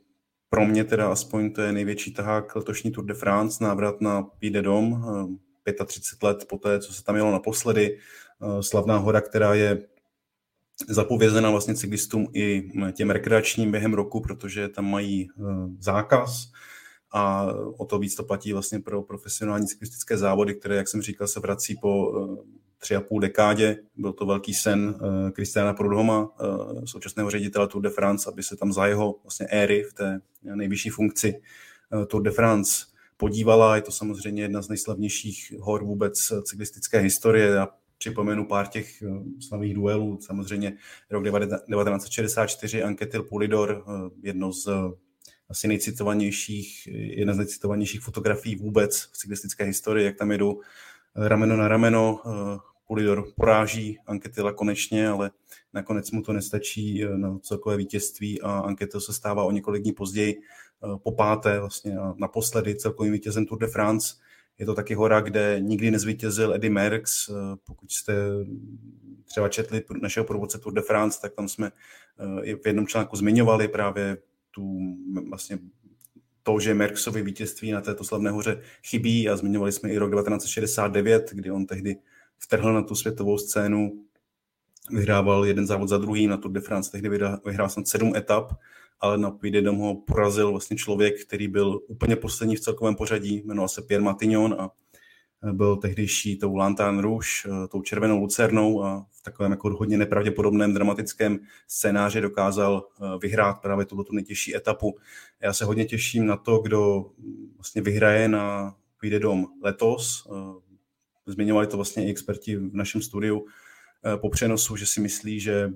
pro 0.50 0.66
mě 0.66 0.84
teda 0.84 1.12
aspoň 1.12 1.52
to 1.52 1.62
je 1.62 1.72
největší 1.72 2.12
tahák 2.12 2.56
letošní 2.56 2.90
Tour 2.90 3.04
de 3.04 3.14
France, 3.14 3.64
návrat 3.64 4.00
na 4.00 4.22
Píde 4.22 4.62
dom, 4.62 5.04
35 5.86 6.26
let 6.26 6.44
po 6.48 6.58
té, 6.58 6.80
co 6.80 6.92
se 6.92 7.04
tam 7.04 7.16
jelo 7.16 7.32
naposledy. 7.32 7.98
Slavná 8.60 8.96
hora, 8.96 9.20
která 9.20 9.54
je 9.54 9.82
zapovězena 10.88 11.50
vlastně 11.50 11.74
cyklistům 11.74 12.28
i 12.34 12.70
těm 12.92 13.10
rekreačním 13.10 13.70
během 13.70 13.94
roku, 13.94 14.20
protože 14.20 14.68
tam 14.68 14.90
mají 14.90 15.28
zákaz 15.78 16.52
a 17.12 17.46
o 17.78 17.84
to 17.84 17.98
víc 17.98 18.14
to 18.14 18.24
platí 18.24 18.52
vlastně 18.52 18.80
pro 18.80 19.02
profesionální 19.02 19.66
cyklistické 19.66 20.18
závody, 20.18 20.54
které, 20.54 20.76
jak 20.76 20.88
jsem 20.88 21.02
říkal, 21.02 21.26
se 21.26 21.40
vrací 21.40 21.76
po 21.82 22.12
eh, 22.16 22.42
tři 22.78 22.96
a 22.96 23.00
půl 23.00 23.20
dekádě. 23.20 23.78
Byl 23.96 24.12
to 24.12 24.26
velký 24.26 24.54
sen 24.54 24.94
Kristiana 25.32 25.70
eh, 25.70 25.74
Prudhoma, 25.74 26.30
eh, 26.40 26.86
současného 26.86 27.30
ředitele 27.30 27.68
Tour 27.68 27.82
de 27.82 27.90
France, 27.90 28.30
aby 28.30 28.42
se 28.42 28.56
tam 28.56 28.72
za 28.72 28.86
jeho 28.86 29.18
vlastně 29.22 29.46
éry 29.46 29.82
v 29.82 29.92
té 29.92 30.20
nejvyšší 30.54 30.90
funkci 30.90 31.40
Tour 32.06 32.22
de 32.22 32.30
France 32.30 32.86
podívala. 33.16 33.76
Je 33.76 33.82
to 33.82 33.92
samozřejmě 33.92 34.42
jedna 34.42 34.62
z 34.62 34.68
nejslavnějších 34.68 35.52
hor 35.60 35.84
vůbec 35.84 36.32
cyklistické 36.42 36.98
historie. 36.98 37.46
Já 37.46 37.68
připomenu 37.98 38.46
pár 38.46 38.66
těch 38.66 39.02
slavných 39.48 39.74
duelů. 39.74 40.18
Samozřejmě 40.20 40.76
rok 41.10 41.24
1964 41.24 42.82
Anquetil 42.82 43.22
Pulidor, 43.22 43.84
jedno 44.22 44.52
z 44.52 44.68
asi 45.52 45.68
nejcitovanějších, 45.68 46.88
jedna 46.92 47.34
z 47.34 47.36
nejcitovanějších 47.36 48.00
fotografií 48.00 48.56
vůbec 48.56 49.02
v 49.02 49.16
cyklistické 49.16 49.64
historii, 49.64 50.06
jak 50.06 50.16
tam 50.16 50.30
jedou 50.30 50.60
eh, 50.60 51.28
rameno 51.28 51.56
na 51.56 51.68
rameno, 51.68 52.20
eh, 52.26 52.58
Polidor 52.86 53.24
poráží 53.36 53.98
Anketila 54.06 54.52
konečně, 54.52 55.08
ale 55.08 55.30
nakonec 55.72 56.10
mu 56.10 56.22
to 56.22 56.32
nestačí 56.32 57.04
eh, 57.04 57.18
na 57.18 57.38
celkové 57.38 57.76
vítězství 57.76 58.40
a 58.42 58.58
Anketil 58.58 59.00
se 59.00 59.12
stává 59.12 59.44
o 59.44 59.50
několik 59.50 59.82
dní 59.82 59.92
později 59.92 60.40
po 61.02 61.12
páté 61.12 61.60
vlastně 61.60 61.96
naposledy 62.16 62.74
celkovým 62.74 63.12
vítězem 63.12 63.46
Tour 63.46 63.58
de 63.58 63.66
France. 63.66 64.14
Je 64.58 64.66
to 64.66 64.74
taky 64.74 64.94
hora, 64.94 65.20
kde 65.20 65.60
nikdy 65.60 65.90
nezvítězil 65.90 66.54
Eddie 66.54 66.70
Merckx. 66.70 67.30
Pokud 67.64 67.92
jste 67.92 68.14
třeba 69.24 69.48
četli 69.48 69.84
našeho 70.00 70.24
průvodce 70.24 70.58
Tour 70.58 70.72
de 70.72 70.82
France, 70.82 71.18
tak 71.22 71.32
tam 71.32 71.48
jsme 71.48 71.72
v 72.62 72.66
jednom 72.66 72.86
článku 72.86 73.16
zmiňovali 73.16 73.68
právě 73.68 74.16
tu 74.54 74.80
vlastně 75.28 75.58
to, 76.42 76.60
že 76.60 76.74
Merksovi 76.74 77.22
vítězství 77.22 77.70
na 77.70 77.80
této 77.80 78.04
slavné 78.04 78.30
hoře 78.30 78.62
chybí 78.84 79.28
a 79.28 79.36
zmiňovali 79.36 79.72
jsme 79.72 79.90
i 79.90 79.98
rok 79.98 80.10
1969, 80.10 81.30
kdy 81.32 81.50
on 81.50 81.66
tehdy 81.66 81.96
vtrhl 82.38 82.72
na 82.72 82.82
tu 82.82 82.94
světovou 82.94 83.38
scénu, 83.38 84.04
vyhrával 84.90 85.46
jeden 85.46 85.66
závod 85.66 85.88
za 85.88 85.98
druhým, 85.98 86.30
na 86.30 86.36
Tour 86.36 86.52
de 86.52 86.60
France 86.60 86.90
tehdy 86.90 87.08
vyhrál 87.44 87.68
jsem 87.68 87.86
sedm 87.86 88.16
etap, 88.16 88.52
ale 89.00 89.18
na 89.18 89.30
Puy 89.30 89.66
ho 89.66 89.94
porazil 89.94 90.50
vlastně 90.50 90.76
člověk, 90.76 91.26
který 91.26 91.48
byl 91.48 91.80
úplně 91.86 92.16
poslední 92.16 92.56
v 92.56 92.60
celkovém 92.60 92.94
pořadí, 92.94 93.42
jmenoval 93.44 93.68
se 93.68 93.82
Pierre 93.82 94.04
Matignon 94.04 94.56
a 94.58 94.70
byl 95.52 95.76
tehdejší 95.76 96.38
tou 96.38 96.56
Lantern 96.56 96.98
Rouge, 96.98 97.28
eh, 97.46 97.68
tou 97.68 97.82
červenou 97.82 98.20
lucernou 98.20 98.84
a 98.84 99.06
v 99.10 99.22
takovém 99.22 99.52
jako 99.52 99.70
hodně 99.70 99.98
nepravděpodobném 99.98 100.74
dramatickém 100.74 101.38
scénáři 101.68 102.20
dokázal 102.20 102.84
eh, 102.84 103.18
vyhrát 103.22 103.60
právě 103.62 103.86
tuto 103.86 104.12
nejtěžší 104.12 104.56
etapu. 104.56 104.96
Já 105.40 105.52
se 105.52 105.64
hodně 105.64 105.84
těším 105.84 106.26
na 106.26 106.36
to, 106.36 106.58
kdo 106.58 107.10
vlastně 107.56 107.82
vyhraje 107.82 108.28
na 108.28 108.74
Půjde 109.00 109.18
dom 109.18 109.46
letos. 109.62 110.28
Eh, 110.30 110.60
zmiňovali 111.26 111.66
to 111.66 111.76
vlastně 111.76 112.06
i 112.06 112.10
experti 112.10 112.56
v 112.56 112.74
našem 112.74 113.02
studiu 113.02 113.46
po 114.16 114.30
přenosu, 114.30 114.76
že 114.76 114.86
si 114.86 115.00
myslí, 115.00 115.40
že 115.40 115.70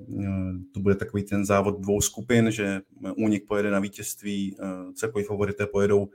to 0.74 0.80
bude 0.80 0.94
takový 0.94 1.22
ten 1.22 1.44
závod 1.44 1.80
dvou 1.80 2.00
skupin, 2.00 2.50
že 2.50 2.80
Únik 3.16 3.46
pojede 3.46 3.70
na 3.70 3.80
vítězství, 3.80 4.56
celkový 4.94 5.24
favorité 5.24 5.66
pojedou 5.66 6.08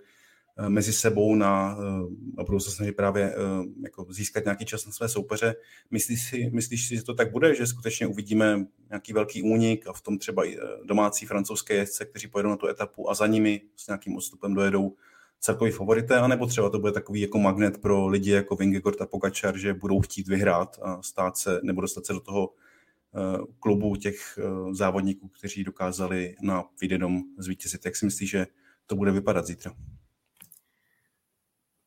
mezi 0.67 0.93
sebou 0.93 1.35
na, 1.35 1.77
eh, 1.79 2.41
a 2.41 2.43
budou 2.43 2.59
se 2.59 2.71
snažit 2.71 2.91
právě 2.91 3.23
eh, 3.23 3.35
jako 3.83 4.07
získat 4.09 4.43
nějaký 4.45 4.65
čas 4.65 4.85
na 4.85 4.91
své 4.91 5.09
soupeře. 5.09 5.55
Myslíš 5.91 6.29
si, 6.29 6.49
myslíš 6.53 6.87
si, 6.87 6.95
že 6.95 7.03
to 7.03 7.13
tak 7.13 7.31
bude, 7.31 7.55
že 7.55 7.67
skutečně 7.67 8.07
uvidíme 8.07 8.65
nějaký 8.89 9.13
velký 9.13 9.43
únik 9.43 9.87
a 9.87 9.93
v 9.93 10.01
tom 10.01 10.17
třeba 10.17 10.45
i 10.45 10.57
domácí 10.85 11.25
francouzské 11.25 11.73
jezdce, 11.73 12.05
kteří 12.05 12.27
pojedou 12.27 12.49
na 12.49 12.57
tu 12.57 12.67
etapu 12.67 13.09
a 13.09 13.13
za 13.13 13.27
nimi 13.27 13.61
s 13.75 13.87
nějakým 13.87 14.15
odstupem 14.15 14.53
dojedou 14.53 14.95
celkový 15.39 15.71
favorité, 15.71 16.17
anebo 16.17 16.45
třeba 16.47 16.69
to 16.69 16.79
bude 16.79 16.91
takový 16.91 17.21
jako 17.21 17.39
magnet 17.39 17.77
pro 17.77 18.07
lidi 18.07 18.31
jako 18.31 18.55
Vingegaard 18.55 19.01
a 19.01 19.05
Pogačar, 19.05 19.57
že 19.57 19.73
budou 19.73 20.01
chtít 20.01 20.27
vyhrát 20.27 20.79
a 20.81 21.01
stát 21.01 21.37
se, 21.37 21.59
nebo 21.63 21.81
dostat 21.81 22.05
se 22.05 22.13
do 22.13 22.19
toho 22.19 22.53
klubu 23.59 23.95
těch 23.95 24.39
závodníků, 24.71 25.27
kteří 25.27 25.63
dokázali 25.63 26.35
na 26.41 26.63
Videdom 26.81 27.21
zvítězit. 27.37 27.85
Jak 27.85 27.95
si 27.95 28.05
myslíš, 28.05 28.29
že 28.29 28.47
to 28.85 28.95
bude 28.95 29.11
vypadat 29.11 29.45
zítra? 29.45 29.73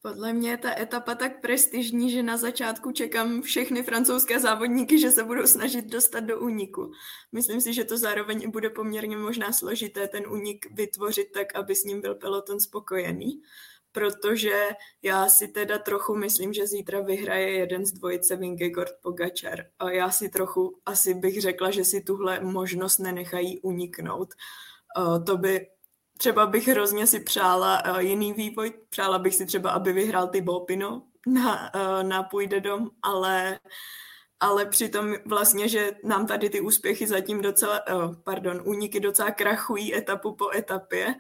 Podle 0.07 0.33
mě 0.33 0.51
je 0.51 0.57
ta 0.57 0.81
etapa 0.81 1.15
tak 1.15 1.41
prestižní, 1.41 2.11
že 2.11 2.23
na 2.23 2.37
začátku 2.37 2.93
čekám 2.93 3.43
všechny 3.43 3.83
francouzské 3.83 4.41
závodníky, 4.41 4.99
že 4.99 5.11
se 5.11 5.25
budou 5.25 5.47
snažit 5.47 5.87
dostat 5.87 6.21
do 6.21 6.41
úniku. 6.41 6.93
Myslím 7.33 7.61
si, 7.61 7.75
že 7.75 7.85
to 7.85 7.99
zároveň 7.99 8.43
i 8.43 8.49
bude 8.49 8.71
poměrně 8.71 9.17
možná 9.17 9.53
složité 9.53 10.09
ten 10.09 10.27
únik 10.29 10.67
vytvořit 10.71 11.33
tak, 11.33 11.55
aby 11.55 11.75
s 11.75 11.85
ním 11.85 12.01
byl 12.01 12.15
peloton 12.15 12.61
spokojený, 12.61 13.43
protože 13.93 14.69
já 15.03 15.29
si 15.29 15.49
teda 15.49 15.79
trochu 15.79 16.15
myslím, 16.15 16.53
že 16.53 16.67
zítra 16.67 17.01
vyhraje 17.01 17.53
jeden 17.53 17.87
z 17.87 17.93
dvojice 17.93 18.37
Vingegaard 18.37 18.93
Pogačar 19.03 19.65
a 19.79 19.91
já 19.91 20.11
si 20.11 20.29
trochu 20.29 20.81
asi 20.87 21.15
bych 21.15 21.41
řekla, 21.41 21.71
že 21.71 21.85
si 21.85 22.01
tuhle 22.01 22.41
možnost 22.41 22.99
nenechají 22.99 23.61
uniknout. 23.61 24.35
To 25.27 25.37
by 25.37 25.67
třeba 26.19 26.47
bych 26.47 26.69
hrozně 26.69 27.07
si 27.07 27.21
přála 27.21 27.83
uh, 27.91 27.99
jiný 27.99 28.33
vývoj, 28.33 28.73
přála 28.91 29.19
bych 29.19 29.35
si 29.35 29.47
třeba, 29.47 29.71
aby 29.71 29.93
vyhrál 29.93 30.29
ty 30.29 30.41
Bopino 30.41 31.03
na, 31.27 31.75
uh, 31.75 32.09
na 32.09 32.23
Půjde 32.23 32.61
dom, 32.61 32.91
ale, 33.03 33.59
ale 34.41 34.67
přitom 34.67 35.15
vlastně, 35.27 35.69
že 35.69 35.93
nám 36.05 36.27
tady 36.27 36.51
ty 36.51 36.61
úspěchy 36.61 37.07
zatím 37.07 37.43
docela, 37.43 37.81
uh, 37.95 38.15
pardon, 38.25 38.63
úniky 38.65 39.01
docela 39.01 39.31
krachují 39.31 39.95
etapu 39.95 40.35
po 40.35 40.57
etapě, 40.57 41.15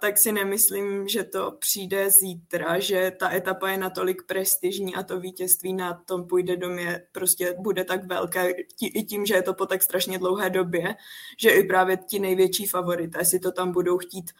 tak 0.00 0.18
si 0.18 0.32
nemyslím, 0.32 1.08
že 1.08 1.24
to 1.24 1.50
přijde 1.50 2.10
zítra, 2.10 2.78
že 2.78 3.10
ta 3.10 3.34
etapa 3.34 3.68
je 3.68 3.78
natolik 3.78 4.22
prestižní 4.26 4.94
a 4.94 5.02
to 5.02 5.20
vítězství 5.20 5.72
na 5.72 5.94
tom 5.94 6.26
půjde 6.26 6.56
domě 6.56 7.02
prostě 7.12 7.54
bude 7.58 7.84
tak 7.84 8.04
velké 8.04 8.50
i 8.82 9.02
tím, 9.04 9.26
že 9.26 9.34
je 9.34 9.42
to 9.42 9.54
po 9.54 9.66
tak 9.66 9.82
strašně 9.82 10.18
dlouhé 10.18 10.50
době, 10.50 10.94
že 11.38 11.50
i 11.50 11.64
právě 11.64 11.96
ti 11.96 12.18
největší 12.18 12.66
favorité 12.66 13.24
si 13.24 13.40
to 13.40 13.52
tam 13.52 13.72
budou 13.72 13.98
chtít 13.98 14.30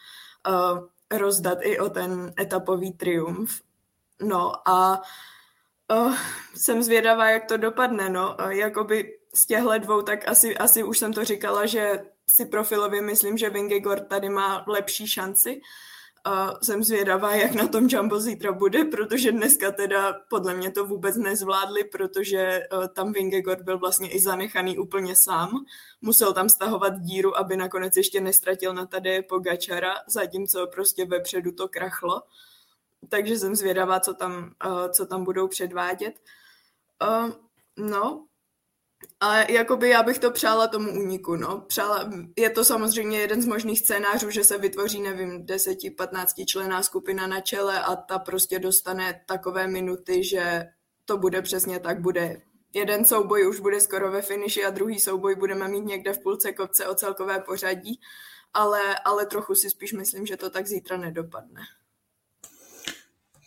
uh, 0.47 0.87
rozdat 1.19 1.57
i 1.61 1.79
o 1.79 1.89
ten 1.89 2.33
etapový 2.39 2.93
triumf. 2.93 3.61
No 4.21 4.69
a 4.69 5.01
uh, 5.91 6.15
jsem 6.55 6.83
zvědavá, 6.83 7.29
jak 7.29 7.45
to 7.45 7.57
dopadne, 7.57 8.09
no. 8.09 8.35
Uh, 8.39 8.49
jakoby 8.49 9.17
z 9.35 9.45
těchto 9.45 9.77
dvou, 9.77 10.01
tak 10.01 10.27
asi, 10.27 10.57
asi 10.57 10.83
už 10.83 10.99
jsem 10.99 11.13
to 11.13 11.25
říkala, 11.25 11.65
že 11.65 11.99
si 12.29 12.45
profilově 12.45 13.01
myslím, 13.01 13.37
že 13.37 13.49
Vingegaard 13.49 14.07
tady 14.07 14.29
má 14.29 14.65
lepší 14.67 15.07
šanci. 15.07 15.61
A 16.23 16.53
jsem 16.63 16.83
zvědavá, 16.83 17.35
jak 17.35 17.53
na 17.53 17.67
tom 17.67 17.87
Jumbo 17.89 18.19
zítra 18.19 18.51
bude, 18.51 18.85
protože 18.85 19.31
dneska 19.31 19.71
teda 19.71 20.13
podle 20.29 20.53
mě 20.53 20.71
to 20.71 20.85
vůbec 20.85 21.17
nezvládli, 21.17 21.83
protože 21.83 22.67
uh, 22.73 22.87
tam 22.87 23.11
Vingegaard 23.13 23.61
byl 23.61 23.79
vlastně 23.79 24.09
i 24.09 24.19
zanechaný 24.19 24.77
úplně 24.77 25.15
sám. 25.15 25.65
Musel 26.01 26.33
tam 26.33 26.49
stahovat 26.49 26.99
díru, 26.99 27.37
aby 27.37 27.57
nakonec 27.57 27.97
ještě 27.97 28.21
nestratil 28.21 28.73
na 28.73 28.85
tady 28.85 29.21
Pogačara, 29.21 29.95
zatímco 30.07 30.67
prostě 30.67 31.05
vepředu 31.05 31.51
to 31.51 31.67
krachlo. 31.67 32.21
Takže 33.09 33.39
jsem 33.39 33.55
zvědavá, 33.55 33.99
co 33.99 34.13
tam, 34.13 34.51
uh, 34.65 34.91
co 34.91 35.05
tam 35.05 35.23
budou 35.23 35.47
předvádět. 35.47 36.19
Uh, 37.07 37.31
no, 37.77 38.26
a 39.19 39.51
jakoby 39.51 39.89
já 39.89 40.03
bych 40.03 40.19
to 40.19 40.31
přála 40.31 40.67
tomu 40.67 40.91
úniku, 40.91 41.35
no. 41.35 41.61
Přála, 41.67 42.09
je 42.37 42.49
to 42.49 42.63
samozřejmě 42.63 43.19
jeden 43.19 43.41
z 43.41 43.45
možných 43.45 43.79
scénářů, 43.79 44.29
že 44.29 44.43
se 44.43 44.57
vytvoří, 44.57 45.01
nevím, 45.01 45.45
10-15 45.45 46.45
člená 46.45 46.83
skupina 46.83 47.27
na 47.27 47.41
čele 47.41 47.81
a 47.81 47.95
ta 47.95 48.19
prostě 48.19 48.59
dostane 48.59 49.21
takové 49.25 49.67
minuty, 49.67 50.23
že 50.23 50.65
to 51.05 51.17
bude 51.17 51.41
přesně 51.41 51.79
tak, 51.79 52.01
bude 52.01 52.41
jeden 52.73 53.05
souboj 53.05 53.47
už 53.47 53.59
bude 53.59 53.79
skoro 53.79 54.11
ve 54.11 54.21
finiši 54.21 54.65
a 54.65 54.69
druhý 54.69 54.99
souboj 54.99 55.35
budeme 55.35 55.67
mít 55.67 55.85
někde 55.85 56.13
v 56.13 56.19
půlce 56.19 56.53
kopce 56.53 56.87
o 56.87 56.95
celkové 56.95 57.39
pořadí, 57.39 57.99
ale, 58.53 58.99
ale 59.05 59.25
trochu 59.25 59.55
si 59.55 59.69
spíš 59.69 59.93
myslím, 59.93 60.25
že 60.25 60.37
to 60.37 60.49
tak 60.49 60.67
zítra 60.67 60.97
nedopadne. 60.97 61.61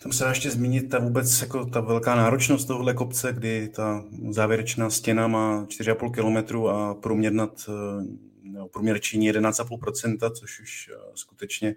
Tam 0.03 0.13
se 0.13 0.25
dá 0.25 0.31
ještě 0.31 0.51
zmínit 0.51 0.91
ta 0.91 0.99
vůbec 0.99 1.41
jako 1.41 1.67
ta 1.67 1.81
velká 1.81 2.15
náročnost 2.15 2.67
tohohle 2.67 2.95
kopce, 2.95 3.33
kdy 3.33 3.69
ta 3.69 4.05
závěrečná 4.31 4.91
stěna 4.91 5.29
má 5.29 5.65
4,5 5.65 6.11
km 6.11 6.67
a 6.69 6.95
průměr, 6.95 7.33
nad, 7.33 7.71
no, 8.43 8.69
průměr 8.69 9.01
činí 9.01 9.33
11,5%, 9.33 10.31
což 10.31 10.61
už 10.61 10.91
eh, 10.93 10.99
skutečně 11.15 11.77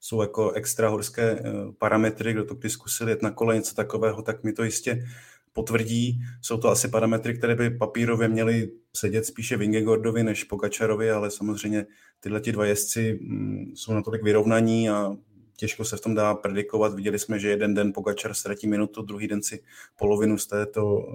jsou 0.00 0.20
jako 0.20 0.50
extra 0.50 0.88
horské 0.88 1.22
eh, 1.22 1.42
parametry. 1.78 2.32
Kdo 2.32 2.44
to 2.44 2.54
kdy 2.54 2.70
zkusil 2.70 3.08
jet 3.08 3.22
na 3.22 3.30
kole, 3.30 3.54
něco 3.54 3.74
takového, 3.74 4.22
tak 4.22 4.44
mi 4.44 4.52
to 4.52 4.64
jistě 4.64 5.06
potvrdí. 5.52 6.20
Jsou 6.42 6.56
to 6.56 6.68
asi 6.68 6.88
parametry, 6.88 7.38
které 7.38 7.54
by 7.54 7.70
papírově 7.70 8.28
měly 8.28 8.70
sedět 8.96 9.26
spíše 9.26 9.56
Vingegordovi 9.56 10.22
než 10.22 10.44
Pogačarovi, 10.44 11.10
ale 11.10 11.30
samozřejmě 11.30 11.86
tyhle 12.20 12.40
ti 12.40 12.52
dva 12.52 12.66
jezdci 12.66 13.18
mm, 13.22 13.72
jsou 13.74 13.94
natolik 13.94 14.22
vyrovnaní 14.22 14.90
a 14.90 15.16
těžko 15.56 15.84
se 15.84 15.96
v 15.96 16.00
tom 16.00 16.14
dá 16.14 16.34
predikovat. 16.34 16.94
Viděli 16.94 17.18
jsme, 17.18 17.38
že 17.38 17.48
jeden 17.48 17.74
den 17.74 17.92
Pogačar 17.92 18.34
ztratí 18.34 18.66
minutu, 18.66 19.02
druhý 19.02 19.28
den 19.28 19.42
si 19.42 19.62
polovinu 19.96 20.38
z 20.38 20.46
této, 20.46 21.06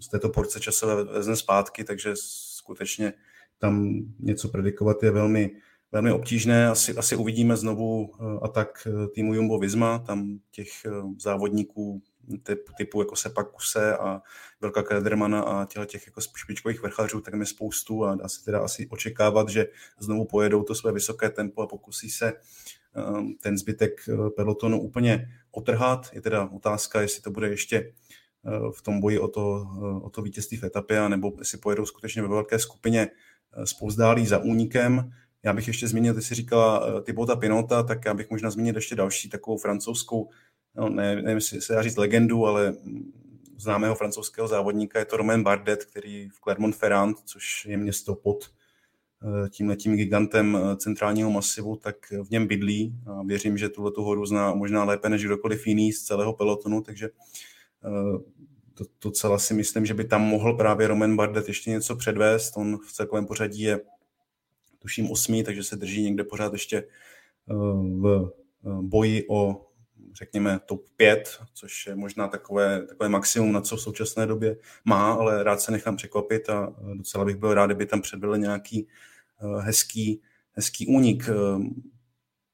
z 0.00 0.08
této 0.08 0.28
porce 0.28 0.60
časové 0.60 1.04
vezme 1.04 1.36
zpátky, 1.36 1.84
takže 1.84 2.12
skutečně 2.14 3.12
tam 3.58 4.02
něco 4.20 4.48
predikovat 4.48 5.02
je 5.02 5.10
velmi, 5.10 5.50
velmi 5.92 6.12
obtížné. 6.12 6.68
Asi, 6.68 6.96
asi 6.96 7.16
uvidíme 7.16 7.56
znovu 7.56 8.10
eh, 8.14 8.38
atak 8.42 8.86
eh, 8.86 9.08
týmu 9.08 9.34
Jumbo 9.34 9.58
Visma, 9.58 9.98
tam 9.98 10.38
těch 10.50 10.68
eh, 10.86 10.90
závodníků 11.18 12.02
typ, 12.42 12.58
typu 12.76 13.02
jako 13.02 13.16
Sepa 13.16 13.44
Kuse 13.44 13.96
a 13.96 14.22
Velka 14.60 14.82
Kledermana 14.82 15.40
a 15.40 15.64
těle 15.64 15.86
těch 15.86 16.06
jako 16.06 16.20
špičkových 16.20 16.82
vrchařů, 16.82 17.20
tak 17.20 17.34
je 17.34 17.46
spoustu 17.46 18.04
a 18.04 18.14
dá 18.14 18.28
se 18.28 18.44
teda 18.44 18.60
asi 18.60 18.88
očekávat, 18.88 19.48
že 19.48 19.66
znovu 19.98 20.24
pojedou 20.24 20.62
to 20.62 20.74
své 20.74 20.92
vysoké 20.92 21.30
tempo 21.30 21.62
a 21.62 21.66
pokusí 21.66 22.10
se 22.10 22.32
ten 23.40 23.58
zbytek 23.58 23.92
pelotonu 24.36 24.80
úplně 24.80 25.28
otrhat. 25.50 26.10
Je 26.12 26.20
teda 26.20 26.50
otázka, 26.50 27.00
jestli 27.00 27.22
to 27.22 27.30
bude 27.30 27.48
ještě 27.48 27.92
v 28.76 28.82
tom 28.82 29.00
boji 29.00 29.18
o 29.18 29.28
to, 29.28 29.66
o 30.02 30.10
to 30.10 30.22
vítězství 30.22 30.56
v 30.56 30.64
etapě, 30.64 31.08
nebo 31.08 31.32
jestli 31.38 31.58
pojedou 31.58 31.86
skutečně 31.86 32.22
ve 32.22 32.28
velké 32.28 32.58
skupině 32.58 33.08
spouzdálí 33.64 34.26
za 34.26 34.38
únikem. 34.38 35.10
Já 35.44 35.52
bych 35.52 35.66
ještě 35.66 35.88
zmínil, 35.88 36.14
ty 36.14 36.22
jsi 36.22 36.34
říkala 36.34 36.86
eh, 36.86 37.00
Tybota 37.02 37.36
Pinota, 37.36 37.82
tak 37.82 38.04
já 38.04 38.14
bych 38.14 38.30
možná 38.30 38.50
zmínil 38.50 38.74
ještě 38.74 38.94
další 38.94 39.28
takovou 39.28 39.58
francouzskou, 39.58 40.30
no 40.74 40.88
ne, 40.88 41.16
nevím, 41.16 41.36
jestli 41.36 41.60
se 41.60 41.72
dá 41.72 41.82
říct 41.82 41.96
legendu, 41.96 42.46
ale 42.46 42.70
mm, 42.70 43.12
známého 43.58 43.94
francouzského 43.94 44.48
závodníka 44.48 44.98
je 44.98 45.04
to 45.04 45.16
Romain 45.16 45.42
Bardet, 45.42 45.84
který 45.84 46.28
v 46.28 46.40
Clermont-Ferrand, 46.40 47.14
což 47.24 47.66
je 47.66 47.76
město 47.76 48.14
pod 48.14 48.44
eh, 48.44 48.63
tímhletím 49.50 49.96
gigantem 49.96 50.56
eh, 50.56 50.76
centrálního 50.76 51.30
masivu, 51.30 51.76
tak 51.76 51.96
v 52.22 52.30
něm 52.30 52.46
bydlí 52.46 52.94
a 53.06 53.22
věřím, 53.22 53.58
že 53.58 53.68
tuhle 53.68 53.92
horu 53.96 54.26
zná 54.26 54.54
možná 54.54 54.84
lépe 54.84 55.08
než 55.08 55.24
kdokoliv 55.24 55.66
jiný 55.66 55.92
z 55.92 56.02
celého 56.02 56.32
pelotonu, 56.32 56.80
takže 56.80 57.08
to, 58.74 58.84
to 58.98 59.10
celé 59.10 59.38
si 59.38 59.54
myslím, 59.54 59.86
že 59.86 59.94
by 59.94 60.04
tam 60.04 60.22
mohl 60.22 60.54
právě 60.54 60.88
Roman 60.88 61.16
Bardet 61.16 61.48
ještě 61.48 61.70
něco 61.70 61.96
předvést. 61.96 62.56
On 62.56 62.78
v 62.78 62.92
celkovém 62.92 63.26
pořadí 63.26 63.62
je 63.62 63.80
tuším 64.78 65.10
osmý, 65.10 65.44
takže 65.44 65.62
se 65.62 65.76
drží 65.76 66.02
někde 66.02 66.24
pořád 66.24 66.52
ještě 66.52 66.76
eh, 66.76 66.84
v 68.00 68.30
eh, 68.66 68.68
boji 68.80 69.24
o 69.28 69.63
řekněme 70.14 70.60
top 70.66 70.84
5, 70.96 71.38
což 71.54 71.86
je 71.86 71.96
možná 71.96 72.28
takové, 72.28 72.86
takové 72.86 73.08
maximum, 73.08 73.52
na 73.52 73.60
co 73.60 73.76
v 73.76 73.80
současné 73.80 74.26
době 74.26 74.56
má, 74.84 75.12
ale 75.12 75.42
rád 75.42 75.60
se 75.60 75.72
nechám 75.72 75.96
překvapit 75.96 76.50
a 76.50 76.74
docela 76.94 77.24
bych 77.24 77.36
byl 77.36 77.54
rád, 77.54 77.66
kdyby 77.66 77.86
tam 77.86 78.02
předvedl 78.02 78.36
nějaký 78.36 78.88
eh, 79.42 79.62
hezký, 79.62 80.22
hezký 80.52 80.86
únik. 80.86 81.28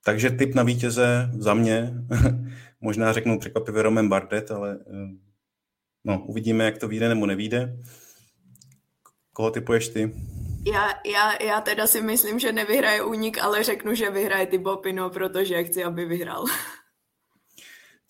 Takže 0.04 0.30
typ 0.30 0.54
na 0.54 0.62
vítěze 0.62 1.30
za 1.38 1.54
mě, 1.54 1.94
možná 2.80 3.12
řeknu 3.12 3.38
překvapivě 3.38 3.82
Roman 3.82 4.08
Bardet, 4.08 4.50
ale 4.50 4.78
No, 6.04 6.24
uvidíme, 6.26 6.64
jak 6.64 6.78
to 6.78 6.88
vyjde 6.88 7.08
nebo 7.08 7.26
nevíde. 7.26 7.76
Koho 9.32 9.50
typuješ 9.50 9.88
ty? 9.88 10.14
Já, 10.72 10.88
já, 11.06 11.42
já 11.42 11.60
teda 11.60 11.86
si 11.86 12.02
myslím, 12.02 12.38
že 12.38 12.52
nevyhraje 12.52 13.02
únik, 13.02 13.38
ale 13.38 13.62
řeknu, 13.62 13.94
že 13.94 14.10
vyhraje 14.10 14.46
ty 14.46 14.58
Bopino, 14.58 15.10
protože 15.10 15.64
chci, 15.64 15.84
aby 15.84 16.04
vyhrál. 16.04 16.44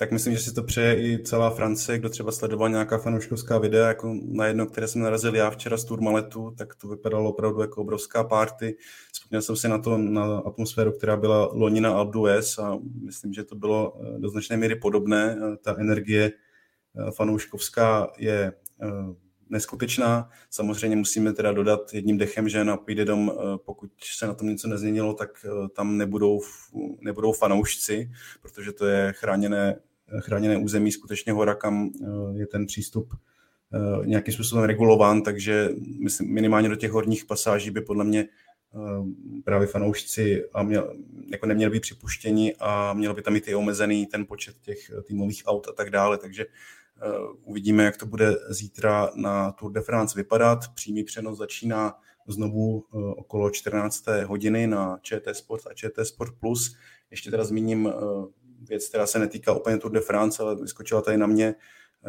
Tak 0.01 0.13
myslím, 0.13 0.35
že 0.35 0.41
si 0.41 0.55
to 0.55 0.63
přeje 0.63 1.03
i 1.03 1.23
celá 1.23 1.51
Francie, 1.51 1.99
kdo 1.99 2.09
třeba 2.09 2.33
sledoval 2.33 2.69
nějaká 2.69 2.99
fanouškovská 2.99 3.59
videa, 3.59 3.89
jako 3.89 4.17
na 4.23 4.47
jedno, 4.47 4.67
které 4.67 4.89
jsem 4.89 5.03
narazil 5.03 5.37
já 5.37 5.51
včera 5.51 5.77
z 5.77 5.85
Tourmaletu, 5.85 6.55
tak 6.59 6.75
to 6.75 6.89
vypadalo 6.89 7.31
opravdu 7.31 7.61
jako 7.61 7.81
obrovská 7.81 8.25
party. 8.25 8.77
Vzpomněl 9.13 9.43
jsem 9.43 9.57
si 9.57 9.69
na 9.69 9.79
to, 9.79 9.99
na 9.99 10.39
atmosféru, 10.39 10.93
která 10.93 11.17
byla 11.17 11.51
loni 11.53 11.81
na 11.81 11.93
Alpe 11.93 12.19
a 12.63 12.79
myslím, 13.05 13.33
že 13.33 13.45
to 13.45 13.55
bylo 13.55 14.01
eh, 14.01 14.19
do 14.19 14.29
značné 14.29 14.57
míry 14.57 14.77
podobné. 14.77 15.39
Eh, 15.41 15.57
ta 15.57 15.77
energie 15.79 16.33
Eh, 16.97 17.11
fanouškovská 17.11 18.13
je 18.19 18.53
neskutečná. 19.51 20.29
Samozřejmě 20.51 20.97
musíme 20.97 21.33
teda 21.33 21.53
dodat 21.53 21.95
jedním 21.95 22.19
dechem, 22.19 22.49
že 22.49 22.65
na 22.65 22.77
Půjde 22.77 23.05
dom, 23.05 23.33
pokud 23.65 23.91
se 24.17 24.27
na 24.27 24.35
tom 24.35 24.49
něco 24.49 24.69
nezměnilo, 24.69 25.15
tak 25.15 25.47
tam 25.77 25.97
nebudou, 25.97 26.41
nebudou 27.01 27.33
fanoušci, 27.33 28.11
protože 28.43 28.73
to 28.73 28.87
je 28.87 29.13
chráněné, 29.17 29.77
chráněné 30.19 30.57
území, 30.57 30.93
skutečně 30.93 31.33
hora, 31.33 31.55
kam 31.55 31.91
je 32.35 32.47
ten 32.47 32.67
přístup 32.67 33.15
nějakým 34.05 34.35
způsobem 34.35 34.65
regulován, 34.65 35.23
takže 35.23 35.69
myslím, 36.05 36.35
minimálně 36.35 36.69
do 36.69 36.77
těch 36.77 36.91
horních 36.91 37.25
pasáží 37.25 37.71
by 37.71 37.81
podle 37.81 38.05
mě 38.05 38.29
právě 39.45 39.67
fanoušci 39.67 40.45
a 40.53 40.63
měl, 40.63 40.95
jako 41.33 41.47
neměli 41.47 41.73
být 41.73 41.81
připuštěni 41.81 42.55
a 42.61 42.93
měl 42.93 43.15
by 43.15 43.23
tam 43.23 43.37
i 43.37 43.55
omezený 43.55 44.07
ten 44.07 44.27
počet 44.27 44.57
těch 44.61 44.91
týmových 45.07 45.43
aut 45.47 45.69
a 45.69 45.73
tak 45.73 45.91
dále, 45.91 46.19
takže 46.19 46.47
Eh, 47.03 47.37
uvidíme, 47.45 47.85
jak 47.85 47.97
to 47.97 48.07
bude 48.07 48.37
zítra 48.49 49.11
na 49.15 49.53
Tour 49.53 49.73
de 49.73 49.81
France 49.81 50.19
vypadat. 50.19 50.59
Přímý 50.75 51.05
přenos 51.05 51.39
začíná 51.39 51.95
znovu 52.29 52.85
eh, 52.85 52.97
okolo 52.97 53.51
14. 53.51 54.05
hodiny 54.27 54.67
na 54.67 54.99
ČT 55.03 55.37
Sport 55.37 55.67
a 55.67 55.75
ČT 55.75 56.07
Sport 56.07 56.35
Plus. 56.41 56.77
Ještě 57.11 57.31
teda 57.31 57.45
zmíním 57.45 57.89
eh, 57.89 57.93
věc, 58.69 58.89
která 58.89 59.07
se 59.07 59.19
netýká 59.19 59.53
úplně 59.53 59.79
Tour 59.79 59.93
de 59.93 60.01
France, 60.01 60.43
ale 60.43 60.57
vyskočila 60.57 61.03
tady 61.03 61.17
na 61.17 61.27
mě 61.27 61.55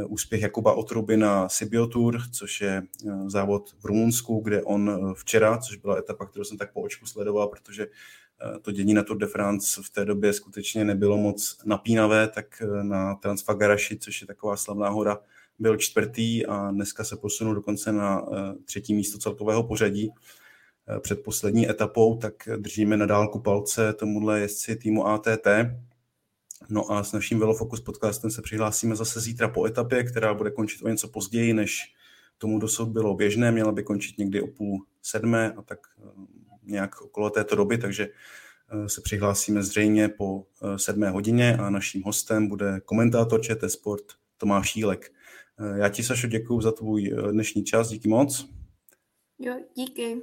úspěch 0.08 0.42
Jakuba 0.42 0.74
Otruby 0.74 1.18
na 1.18 1.50
Sibiu 1.50 1.88
Tour, 1.88 2.22
což 2.32 2.62
je 2.62 2.84
závod 3.28 3.70
v 3.80 3.86
Rumunsku, 3.86 4.40
kde 4.40 4.64
on 4.64 5.14
včera, 5.14 5.58
což 5.58 5.78
byla 5.78 5.98
etapa, 5.98 6.26
kterou 6.26 6.44
jsem 6.44 6.58
tak 6.58 6.74
po 6.74 6.82
očku 6.82 7.06
sledoval, 7.06 7.48
protože 7.48 7.88
to 8.62 8.72
dění 8.72 8.94
na 8.94 9.04
Tour 9.04 9.18
de 9.18 9.28
France 9.28 9.82
v 9.84 9.90
té 9.90 10.06
době 10.06 10.34
skutečně 10.34 10.86
nebylo 10.86 11.18
moc 11.18 11.58
napínavé, 11.66 12.28
tak 12.28 12.62
eh, 12.62 12.84
na 12.84 13.16
Transfagaraši, 13.16 13.98
což 13.98 14.22
je 14.22 14.28
taková 14.28 14.58
slavná 14.58 14.90
hora, 14.90 15.20
byl 15.60 15.78
čtvrtý 15.78 16.46
a 16.46 16.72
dneska 16.72 17.04
se 17.04 17.16
posunul 17.16 17.56
dokonce 17.56 17.92
na 17.92 18.22
eh, 18.22 18.54
třetí 18.66 18.94
místo 18.94 19.18
celkového 19.18 19.64
pořadí 19.64 20.12
eh, 20.88 21.00
před 21.00 21.24
poslední 21.24 21.70
etapou, 21.70 22.18
tak 22.18 22.34
držíme 22.58 22.98
na 22.98 23.06
dálku 23.06 23.40
palce 23.40 23.94
tomuhle 23.94 24.40
jezdci 24.40 24.76
týmu 24.76 25.08
ATT. 25.08 25.48
No 26.70 26.92
a 26.92 27.04
s 27.04 27.12
naším 27.12 27.40
Velofocus 27.40 27.80
podcastem 27.80 28.32
se 28.32 28.42
přihlásíme 28.42 28.96
zase 28.96 29.20
zítra 29.20 29.48
po 29.48 29.66
etapě, 29.66 30.04
která 30.04 30.34
bude 30.34 30.52
končit 30.52 30.82
o 30.82 30.90
něco 30.90 31.08
později, 31.08 31.54
než 31.54 31.94
tomu 32.38 32.60
dosud 32.60 32.90
bylo 32.90 33.16
běžné. 33.16 33.52
Měla 33.52 33.72
by 33.72 33.84
končit 33.84 34.18
někdy 34.18 34.42
o 34.42 34.48
půl 34.48 34.86
sedmé 35.02 35.54
a 35.54 35.62
tak 35.62 35.80
nějak 36.64 37.02
okolo 37.02 37.30
této 37.30 37.56
doby, 37.56 37.78
takže 37.78 38.08
eh, 38.70 38.90
se 38.90 39.02
přihlásíme 39.02 39.64
zřejmě 39.64 40.10
po 40.10 40.46
eh, 40.64 40.80
sedmé 40.80 41.10
hodině 41.10 41.58
a 41.58 41.70
naším 41.70 42.04
hostem 42.04 42.48
bude 42.48 42.80
komentátor 42.86 43.42
ČT 43.42 43.72
Sport 43.72 44.04
Tomáš 44.38 44.70
Šílek. 44.70 45.12
Eh, 45.60 45.80
já 45.80 45.90
ti, 45.90 46.04
Sašo, 46.04 46.28
děkuji 46.28 46.62
za 46.62 46.72
tvůj 46.72 47.12
dnešní 47.32 47.64
čas, 47.64 47.90
díky 47.90 48.10
moc. 48.10 48.50
Jo, 49.40 49.54
díky. 49.76 50.22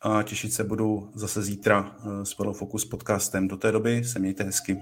A 0.00 0.22
těšit 0.22 0.52
se 0.52 0.64
budu 0.64 1.10
zase 1.14 1.42
zítra 1.42 1.96
s 2.22 2.38
Velofocus 2.38 2.84
podcastem. 2.84 3.48
Do 3.48 3.56
té 3.56 3.72
doby 3.72 4.04
se 4.04 4.18
mějte 4.18 4.44
hezky. 4.44 4.80